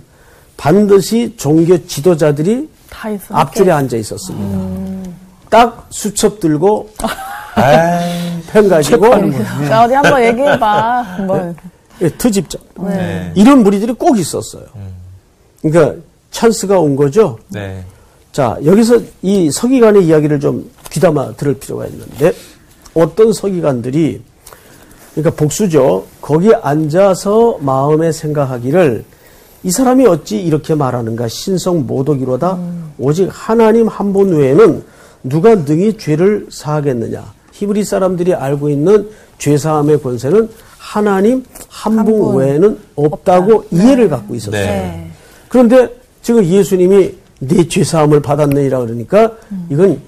[0.57, 3.35] 반드시 종교 지도자들이 다 있어.
[3.35, 5.11] 앞줄에 앉아 있었습니다.
[5.51, 6.91] 딱 수첩 들고
[8.53, 9.11] 펜 가지고
[9.69, 11.03] 자, 어디 한번 얘기해 봐.
[11.03, 11.57] 한번.
[12.01, 13.33] 예, 트집자 네.
[13.35, 14.65] 이런 무리들이 꼭 있었어요.
[15.61, 17.39] 그러니까 찬스가 온 거죠.
[17.49, 17.85] 네.
[18.33, 22.33] 자, 여기서 이 서기관의 이야기를 좀 귀담아 들을 필요가 있는데,
[22.95, 24.23] 어떤 서기관들이
[25.15, 26.07] 그러니까 복수죠.
[26.21, 29.05] 거기 앉아서 마음에 생각하기를
[29.65, 32.59] 이 사람이 어찌 이렇게 말하는가 신성 모독이로다
[32.99, 34.83] 오직 하나님 한 분 외에는
[35.23, 42.37] 누가 능히 죄를 사하겠느냐 히브리 사람들이 알고 있는 죄 사함의 권세는 하나님 한분 분.
[42.37, 44.61] 외에는 없다고 이해를 갖고 있었어요.
[44.65, 45.11] 네.
[45.49, 45.89] 그런데
[46.23, 47.15] 지금 예수님이
[47.49, 49.33] 내 죄사함을 받았느니라 그러니까
[49.69, 50.01] 이건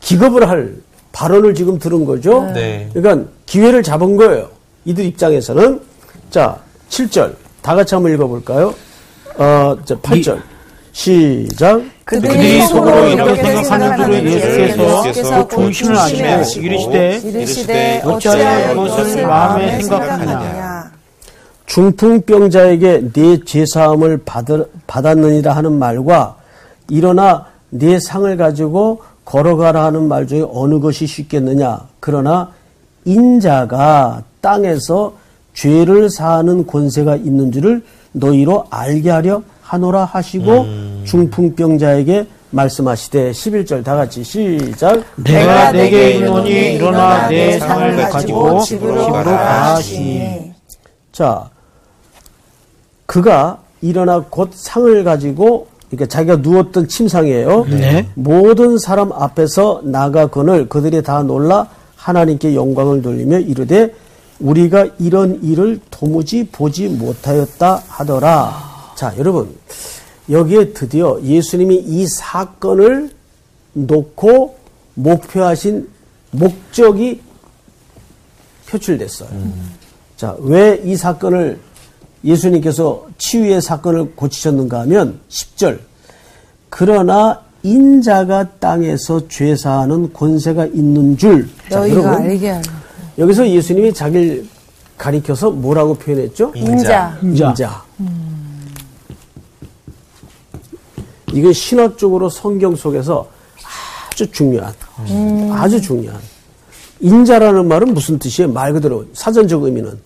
[0.00, 0.74] 기겁을 할
[1.12, 2.42] 발언을 지금 들은 거죠.
[2.52, 2.88] 네.
[2.92, 4.48] 그러니까 기회를 잡은 거예요.
[4.84, 5.80] 이들 입장에서는
[6.30, 6.58] 자
[6.90, 8.74] 7절 다 같이 한번 읽어볼까요?
[9.36, 10.40] 어, 자 8절
[10.92, 11.82] 시작.
[12.04, 20.92] 그들이 속으로 이렇게 생각하는 줄을 예수께서 그 중심을 아시고 이르시되 이르시되 어찌하여 이것을 마음에 생각하느냐.
[21.64, 26.36] 중풍병자에게 네 죄사함을 받을, 받았느니라 하는 말과
[26.92, 31.80] 일어나 네 상을 가지고 걸어가라 하는 말 중에 어느 것이 쉽겠느냐?
[32.00, 32.50] 그러나
[33.06, 35.14] 인자가 땅에서
[35.54, 40.66] 죄를 사하는 권세가 있는 줄을 너희로 알게 하려 하노라 하시고
[41.06, 45.02] 중풍병자에게 말씀하시되 11절 다 같이 시작.
[45.16, 50.52] 내가 내게 이르노니 일어나 내 상을 가지고 집으로 가시니.
[51.10, 51.48] 자,
[53.06, 57.66] 그가 일어나 곧 상을 가지고 그러니까 자기가 누웠던 침상이에요.
[57.66, 58.08] 네.
[58.14, 63.94] 모든 사람 앞에서 나가거늘 그들이 다 놀라 하나님께 영광을 돌리며 이르되
[64.40, 68.92] 우리가 이런 일을 도무지 보지 못하였다 하더라.
[68.96, 69.54] 자, 여러분
[70.30, 73.10] 여기에 드디어 예수님이 이 사건을
[73.74, 74.56] 놓고
[74.94, 75.88] 목표하신
[76.30, 77.20] 목적이
[78.66, 79.28] 표출됐어요.
[80.16, 81.60] 자, 왜 이 사건을
[82.24, 85.78] 예수님께서 치유의 사건을 고치셨는가 하면 10절.
[86.68, 91.48] 그러나 인자가 땅에서 죄사하는 권세가 있는 줄.
[91.68, 92.62] 자, 너희가 여러분, 알게 하라.
[93.18, 94.46] 여기서 예수님이 자기를
[94.96, 96.52] 가리켜서 뭐라고 표현했죠?
[96.54, 97.18] 인자.
[97.22, 97.84] 인자.
[101.32, 103.28] 이건 신학적으로 성경 속에서
[104.10, 104.72] 아주 중요한,
[105.52, 106.20] 아주 중요한.
[107.00, 108.52] 인자라는 말은 무슨 뜻이에요?
[108.52, 109.98] 말 그대로 사전적 의미는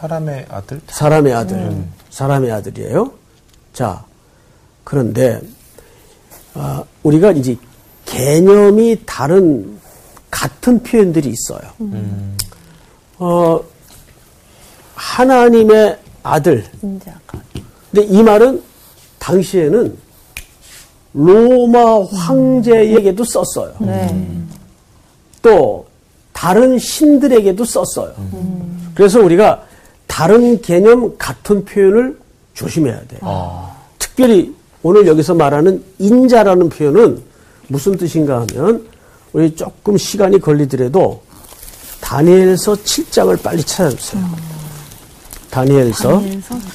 [0.00, 0.80] 사람의 아들?
[0.86, 3.12] 사람의 아들, 사람의 아들이에요.
[3.74, 4.02] 자,
[4.82, 5.40] 그런데
[6.54, 7.54] 아, 우리가 이제
[8.06, 9.78] 개념이 다른
[10.30, 11.60] 같은 표현들이 있어요.
[13.18, 13.60] 어,
[14.94, 16.64] 하나님의 아들.
[16.80, 18.62] 근데 이 말은
[19.18, 19.98] 당시에는
[21.12, 23.74] 로마 황제에게도 썼어요.
[25.42, 25.86] 또
[26.32, 28.14] 다른 신들에게도 썼어요.
[28.94, 29.66] 그래서 우리가
[30.10, 32.18] 다른 개념 같은 표현을
[32.54, 33.70] 조심해야 돼요.
[33.96, 37.22] 특별히 오늘 여기서 말하는 인자라는 표현은
[37.68, 38.88] 무슨 뜻인가 하면
[39.32, 41.22] 우리 조금 시간이 걸리더라도
[42.00, 44.28] 다니엘서 7장을 빨리 찾아주세요.
[45.48, 46.22] 다니엘서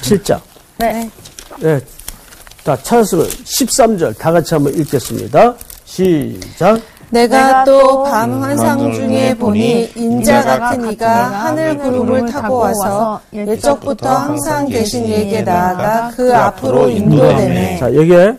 [0.00, 0.40] 7장.
[0.78, 1.10] 네.
[1.60, 1.80] 네.
[2.64, 5.54] 다 찾았으면 13절 다 같이 한번 읽겠습니다.
[5.84, 6.80] 시작.
[7.10, 14.66] 내가 또 밤 환상 중에 보니 인자 같은 이가 하늘 구름을 타고 와서 옛적부터 항상
[14.68, 17.78] 계신 이에게 나아가 그 앞으로 인도되네.
[17.78, 18.36] 자, 여기에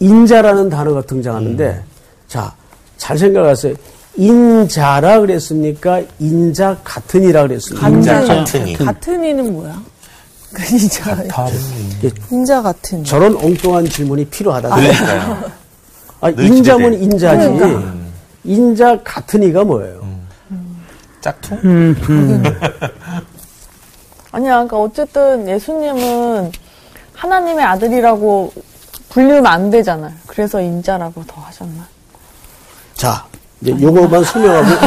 [0.00, 1.82] 인자라는 단어가 등장하는데,
[2.28, 2.52] 자,
[2.96, 3.74] 잘 생각하세요.
[4.16, 6.00] 인자라 그랬습니까?
[6.18, 7.88] 인자 같은 이라 그랬습니까?
[7.90, 8.74] 인자 같은, 같으니.
[8.76, 9.82] 같은 이는 뭐야?
[10.52, 11.16] 그 인자,
[12.32, 13.00] 인자 같은.
[13.00, 13.04] 이.
[13.04, 14.70] 저런 엉뚱한 질문이 필요하다.
[14.74, 15.50] 그러니까요.
[16.26, 17.04] 아, 늘 인자면 기대돼.
[17.04, 17.56] 인자지.
[18.44, 20.04] 인자 같은 이가 뭐예요?
[21.20, 21.94] 짝퉁?
[24.32, 26.52] 아니야, 그러니까 어쨌든 예수님은
[27.14, 28.52] 하나님의 아들이라고
[29.08, 30.12] 불리면 안 되잖아요.
[30.26, 31.86] 그래서 인자라고 더 하셨나?
[32.94, 33.24] 자,
[33.62, 34.86] 이제 요거만 설명하고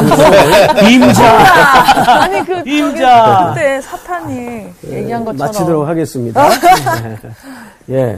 [0.88, 3.52] 임자 아니 그 인자.
[3.54, 6.48] 그때 사탄이 얘기한 것처럼 마치도록 하겠습니다.
[7.90, 8.14] 예.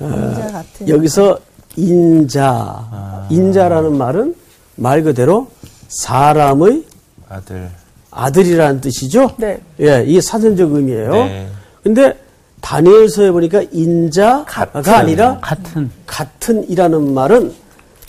[0.00, 0.88] 인자 같은.
[0.88, 1.38] 여기서
[1.76, 4.34] 인자, 인자라는 말은
[4.76, 5.48] 말 그대로
[5.88, 6.84] 사람의
[7.28, 7.70] 아들.
[8.10, 9.30] 아들이라는 뜻이죠.
[9.38, 9.58] 네.
[9.80, 11.12] 예, 이게 사전적 의미예요.
[11.12, 11.48] 네.
[11.82, 12.14] 근데
[12.60, 14.92] 다니엘서에 보니까 인자가 같은.
[14.92, 17.52] 아니라 같은 같은이라는 말은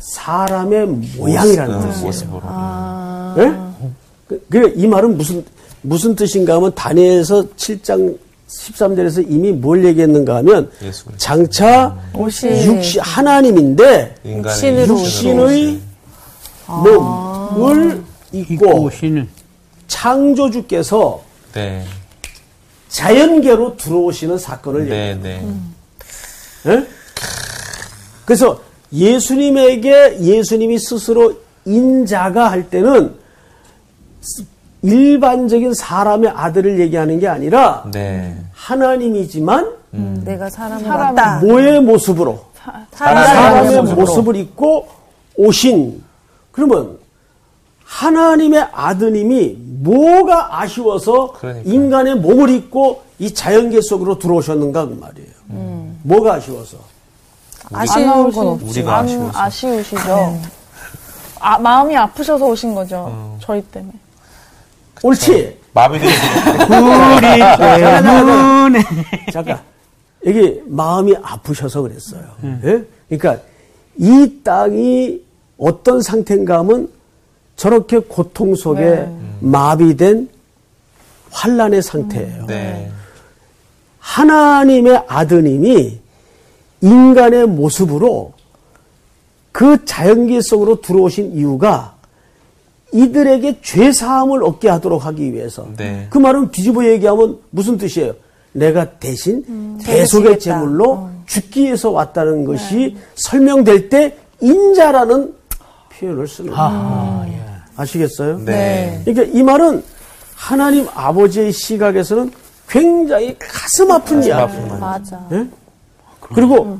[0.02, 0.86] 사람의
[1.18, 2.06] 모양이라는 어, 뜻이에요.
[2.06, 2.42] 모습으로.
[3.38, 3.54] 예?
[4.28, 5.44] 그, 그, 이 말은 무슨,
[5.82, 8.18] 무슨 뜻인가 하면 다니엘서 7장
[8.62, 10.72] 13절에서 이미 뭘 얘기했는가 하면.
[11.18, 14.16] 장차 육시, 하나님인데
[14.88, 15.82] 육신의
[16.68, 19.28] 몸을 입고 입고
[19.88, 21.24] 창조주께서
[21.54, 21.84] 네.
[22.90, 25.20] 자연계로 들어오시는 사건을 얘기해요.
[25.22, 25.42] 네,
[26.64, 26.72] 네.
[26.72, 26.88] 예?
[28.26, 33.16] 그래서 예수님에게 예수님이 스스로 인자가 할 때는
[34.84, 38.36] 일반적인 사람의 아들을 얘기하는 게 아니라 네.
[38.54, 41.16] 하나님이지만 음, 내가 사람을 사람.
[41.16, 41.40] 낳다.
[41.46, 42.40] 모의 모습으로
[42.92, 43.96] 사람의 사람의 모습으로.
[43.96, 44.88] 모습을 입고
[45.38, 46.04] 오신
[46.52, 46.98] 그러면
[47.86, 51.70] 하나님의 아드님이 뭐가 아쉬워서 그러니까.
[51.72, 55.34] 인간의 몸을 입고 이 자연계 속으로 들어오셨는가 그 말이에요.
[56.04, 56.78] 뭐가 아쉬워서?
[57.72, 58.66] 아쉬운 건 없지.
[58.66, 59.40] 우리가 안 아쉬워서.
[59.40, 60.38] 아쉬우시죠.
[61.40, 63.06] 아, 마음이 아프셔서 오신 거죠.
[63.10, 63.38] 어.
[63.42, 63.94] 저희 때문에.
[65.02, 65.60] 옳지.
[65.74, 66.08] 마음이 우리
[67.58, 68.84] 때문에
[69.34, 69.60] 잠깐
[70.26, 72.24] 여기 마음이 아프셔서 그랬어요.
[72.64, 72.84] 예?
[73.10, 73.44] 그러니까
[73.98, 75.22] 이 땅이
[75.58, 76.90] 어떤 상태인가 하면
[77.56, 79.18] 저렇게 고통 속에 네.
[79.40, 80.30] 마비된
[81.32, 82.46] 환란의 상태예요.
[82.48, 82.92] 네.
[84.00, 86.00] 하나님의 아드님이
[86.82, 88.34] 인간의 모습으로
[89.52, 91.93] 그 자연계 속으로 들어오신 이유가
[92.94, 95.68] 이들에게 죄 사함을 얻게 하도록 하기 위해서.
[95.76, 96.08] 네.
[96.10, 98.14] 그 말은 뒤집어 얘기하면 무슨 뜻이에요?
[98.54, 99.44] 내가 대신
[99.80, 100.40] 대속의 대속이겠다.
[100.40, 105.34] 제물로 죽기 위해서 왔다는 것이 설명될 때 인자라는
[105.92, 107.44] 표현을 쓰는 거예요.
[107.76, 108.38] 아시겠어요?
[108.46, 109.02] 네.
[109.04, 109.84] 그러니까 이 말은
[110.36, 112.32] 하나님 아버지의 시각에서는
[112.70, 114.58] 굉장히 가슴 아픈 이야기.
[114.80, 115.26] 맞아.
[115.32, 115.48] 예?
[116.20, 116.78] 그리고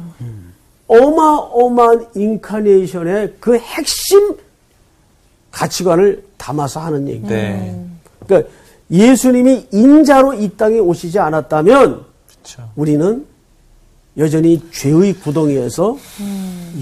[0.88, 4.36] 어마어마한 인카네이션의 그 핵심
[5.54, 7.28] 가치관을 담아서 하는 얘기예요.
[7.28, 7.86] 네.
[8.26, 8.50] 그러니까
[8.92, 12.70] 예수님이 인자로 이 땅에 오시지 않았다면 그렇죠.
[12.76, 13.26] 우리는
[14.18, 15.98] 여전히 죄의 구덩이에서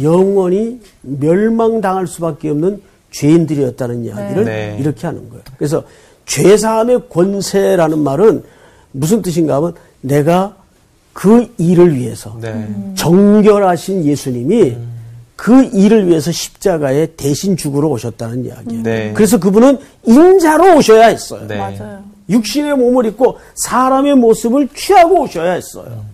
[0.02, 4.78] 영원히 멸망당할 수밖에 없는 죄인들이었다는 이야기를 네.
[4.80, 5.44] 이렇게 하는 거예요.
[5.58, 5.84] 그래서
[6.26, 8.44] 죄사함의 권세라는 말은
[8.94, 10.56] 무슨 뜻인가 하면 내가
[11.14, 12.70] 그 일을 위해서 네.
[12.96, 14.78] 정결하신 예수님이
[15.42, 18.84] 그 일을 위해서 십자가에 대신 죽으러 오셨다는 이야기예요.
[18.84, 19.12] 네.
[19.16, 21.48] 그래서 그분은 인자로 오셔야 했어요.
[21.48, 21.58] 네.
[21.58, 22.04] 맞아요.
[22.30, 26.06] 육신의 몸을 입고 사람의 모습을 취하고 오셔야 했어요.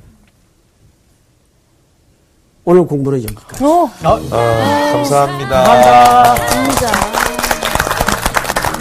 [2.64, 3.66] 오늘 공부는 여기까지.
[3.66, 6.36] 어, 아, 감사합니다.
[6.48, 6.92] 진짜.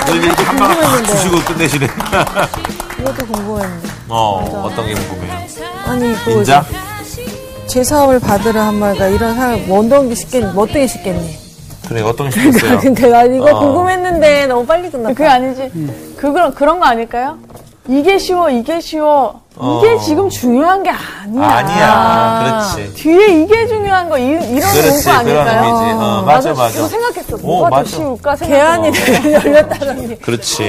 [0.06, 1.88] 늘 이렇게 한 방울 팍 주시고 끝내시네.
[3.00, 3.88] 이것도 궁금했는데.
[4.08, 5.32] 어, 어떤 게 궁금해요?
[5.86, 6.64] 아니, 그 인자?
[7.76, 10.46] 제사함을 받으러 한 말가 이런 사람 뭐 어떤 게 쉽겠니?
[10.54, 11.36] 뭐 어떤 게 쉽겠니?
[11.86, 12.78] 그래, 어떤 게 싶었어요?
[12.80, 13.58] 근데 나 이거 어.
[13.60, 15.12] 궁금했는데 너무 빨리 끝났다.
[15.12, 15.70] 그게 아니지.
[16.16, 17.36] 그거, 그런 거 아닐까요?
[17.88, 19.40] 이게 쉬워, 이게 쉬워.
[19.54, 19.98] 이게 어.
[20.04, 21.48] 지금 중요한 게 아니야.
[21.48, 22.72] 아니야.
[22.74, 22.94] 그렇지.
[22.94, 25.68] 뒤에 이게 중요한 거, 이, 이런 그렇지, 문구 아닐까요?
[25.98, 26.78] 어, 맞아, 나도 맞아.
[26.78, 27.36] 이거 생각했어.
[27.36, 27.82] 오, 뭐가 맞아.
[27.82, 29.32] 더 쉬울까 개안이 생각했어.
[29.32, 30.20] 열렸다더니.
[30.20, 30.62] 그렇지.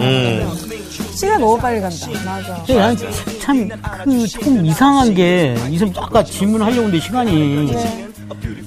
[0.00, 0.52] 음.
[1.14, 1.96] 시간 너무 빨리 간다.
[2.24, 2.54] 맞아.
[2.66, 2.96] 근데 난
[3.40, 3.68] 참,
[4.04, 7.74] 그, 조금 이상한 게, 이선 아까 질문하려고 했는데 시간이.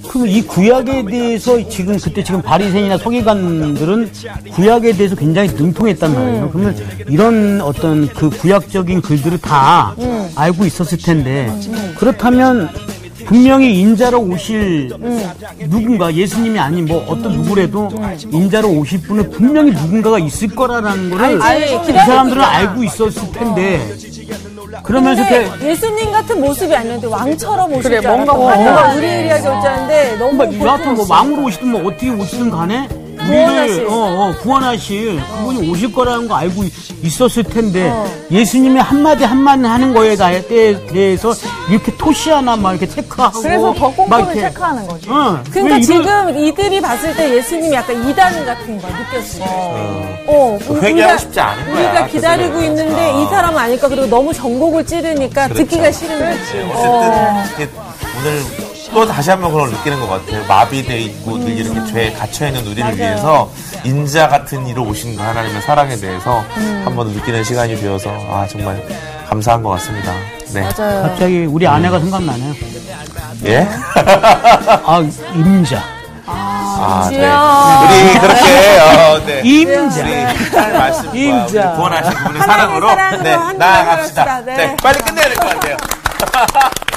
[0.09, 4.11] 그럼 이 구약에 대해서 지금, 그때 지금 바리새인이나 서기관들은
[4.53, 6.49] 구약에 대해서 굉장히 능통했단 말이에요.
[6.51, 6.75] 그러면
[7.09, 9.95] 이런 어떤 그 구약적인 글들을 다
[10.35, 11.51] 알고 있었을 텐데,
[11.97, 12.69] 그렇다면
[13.25, 14.89] 분명히 인자로 오실
[15.69, 17.89] 누군가, 예수님이 아닌 뭐 어떤 누구라도
[18.31, 21.37] 인자로 오실 분은 분명히 누군가가 있을 거라는 거를.
[21.37, 23.85] 이 사람들은 알고 있었을 텐데
[24.83, 28.55] 그러면서 이렇게 예수님 같은 모습이 아니었는데 왕처럼 오실 그래, 줄 뭔가 알았던 거야.
[28.55, 28.57] 어.
[28.61, 32.87] 뭔가 의리의리하게 올줄 알았는데 너무 뭐 여하튼 뭐 왕으로 오시든 뭐 어떻게 오시든 간에.
[33.27, 36.63] 우리를 어, 어, 구원하실 그분이 오실 거라는 거 알고
[37.03, 37.91] 있었을 텐데
[38.31, 41.33] 예수님이 한마디 한마디 하는 거에 대- 대해서
[41.69, 45.09] 이렇게 토시하나 막 이렇게 체크하고 그래서 더막 꼼꼼히 이렇게, 체크하는 거지.
[45.09, 49.43] 어, 그러니까 지금 이들이 봤을 때 예수님이 약간 이단 같은 거 느꼈어.
[49.45, 52.63] 어, 그 회개하고 싶지 않은 거야, 우리가 그 기다리고 사람은.
[52.65, 53.21] 있는데 어.
[53.21, 53.87] 이 사람은 아닐까.
[53.87, 55.63] 그리고 너무 전곡을 찌르니까 그렇죠.
[55.63, 56.57] 듣기가 싫은 거지.
[56.73, 57.69] 어쨌든 이게
[58.19, 58.66] 오늘
[58.97, 60.43] 또 다시 한번 그걸 느끼는 것 같아요.
[60.47, 63.47] 마비돼 있고 늘 이렇게 죄에 갇혀 있는 우리를 위해서
[63.83, 66.43] 인자 같은 이로 오신 그 하나님의 사랑에 대해서
[66.83, 68.83] 한번 느끼는 시간이 되어서 아 정말
[69.29, 70.11] 감사한 것 같습니다.
[70.51, 70.61] 네.
[70.61, 71.03] 맞아요.
[71.03, 72.55] 갑자기 우리 아내가 생각나네요.
[73.45, 73.67] 예?
[74.83, 75.83] 아 임자,
[76.25, 77.17] 아, 네.
[77.17, 77.81] 지야.
[77.83, 79.41] 우리 그렇게 어, 네.
[79.45, 80.01] 임자.
[80.01, 81.71] 우리 딸 말씀과 우리 인자.
[81.73, 84.41] 구원하신 분의 사랑으로 사랑으로 네, 한 나아갑시다.
[84.41, 84.57] 네.
[84.57, 84.75] 네.
[84.81, 85.77] 빨리 끝내야 될 것 같아요.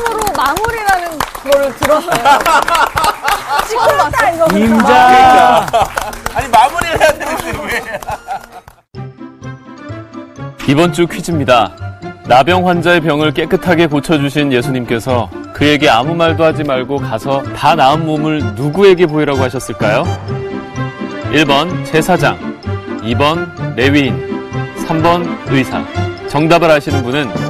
[0.00, 2.22] 처음으로 마무리라는 거를 들었어요.
[2.24, 3.74] 봤어.
[4.34, 4.58] 이거.
[4.58, 5.66] 임자.
[6.34, 8.00] 아니 마무리를 해야 되는데 왜?
[10.68, 11.72] 이번 주 퀴즈입니다.
[12.26, 18.54] 나병 환자의 병을 깨끗하게 고쳐주신 예수님께서 그에게 아무 말도 하지 말고 가서 다 나은 몸을
[18.54, 20.04] 누구에게 보이라고 하셨을까요?
[21.32, 22.38] 1번 제사장,
[23.02, 24.40] 2번 레위인,
[24.86, 25.82] 3번 의사.
[26.28, 27.49] 정답을 아시는 분은